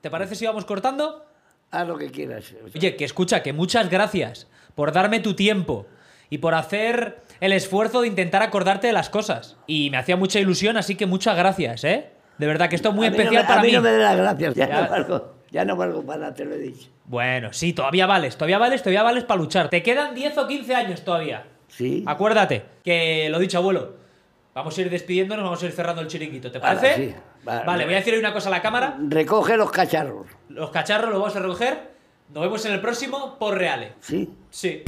[0.01, 1.23] ¿te parece si vamos cortando?
[1.69, 2.51] Haz lo que quieras.
[2.75, 5.85] Oye, que escucha, que muchas gracias por darme tu tiempo
[6.31, 9.57] y por hacer el esfuerzo de intentar acordarte de las cosas.
[9.67, 12.09] Y me hacía mucha ilusión, así que muchas gracias, ¿eh?
[12.37, 13.69] De verdad que esto es muy A no especial me- para a mí.
[13.69, 13.73] mí.
[13.75, 14.81] no me dé las gracias, ya, Ya.
[14.83, 16.89] no valgo, ya no valgo para nada, te lo he dicho.
[17.05, 19.69] Bueno, sí, todavía vales, todavía vales, todavía vales para luchar.
[19.69, 21.45] Te quedan 10 o 15 años todavía.
[21.67, 22.03] Sí.
[22.07, 23.97] Acuérdate que lo dicho, abuelo.
[24.53, 27.07] Vamos a ir despidiéndonos, vamos a ir cerrando el chiringuito, ¿te Vale, parece?
[27.09, 27.65] sí, vale.
[27.65, 28.97] vale, voy a decir una cosa a la cámara.
[29.07, 30.27] Recoge los cacharros.
[30.49, 31.89] Los cacharros los vamos a recoger.
[32.33, 33.91] Nos vemos en el próximo por reales.
[34.01, 34.29] Sí.
[34.49, 34.83] Sí.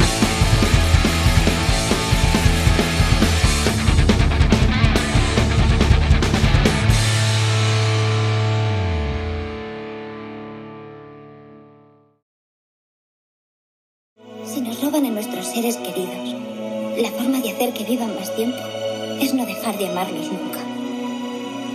[17.99, 18.57] Más tiempo
[19.19, 20.59] es no dejar de amarlos nunca.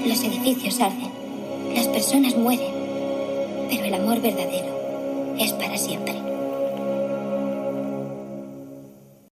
[0.06, 1.10] Los edificios arden,
[1.74, 2.72] las personas mueren,
[3.68, 6.25] pero el amor verdadero es para siempre.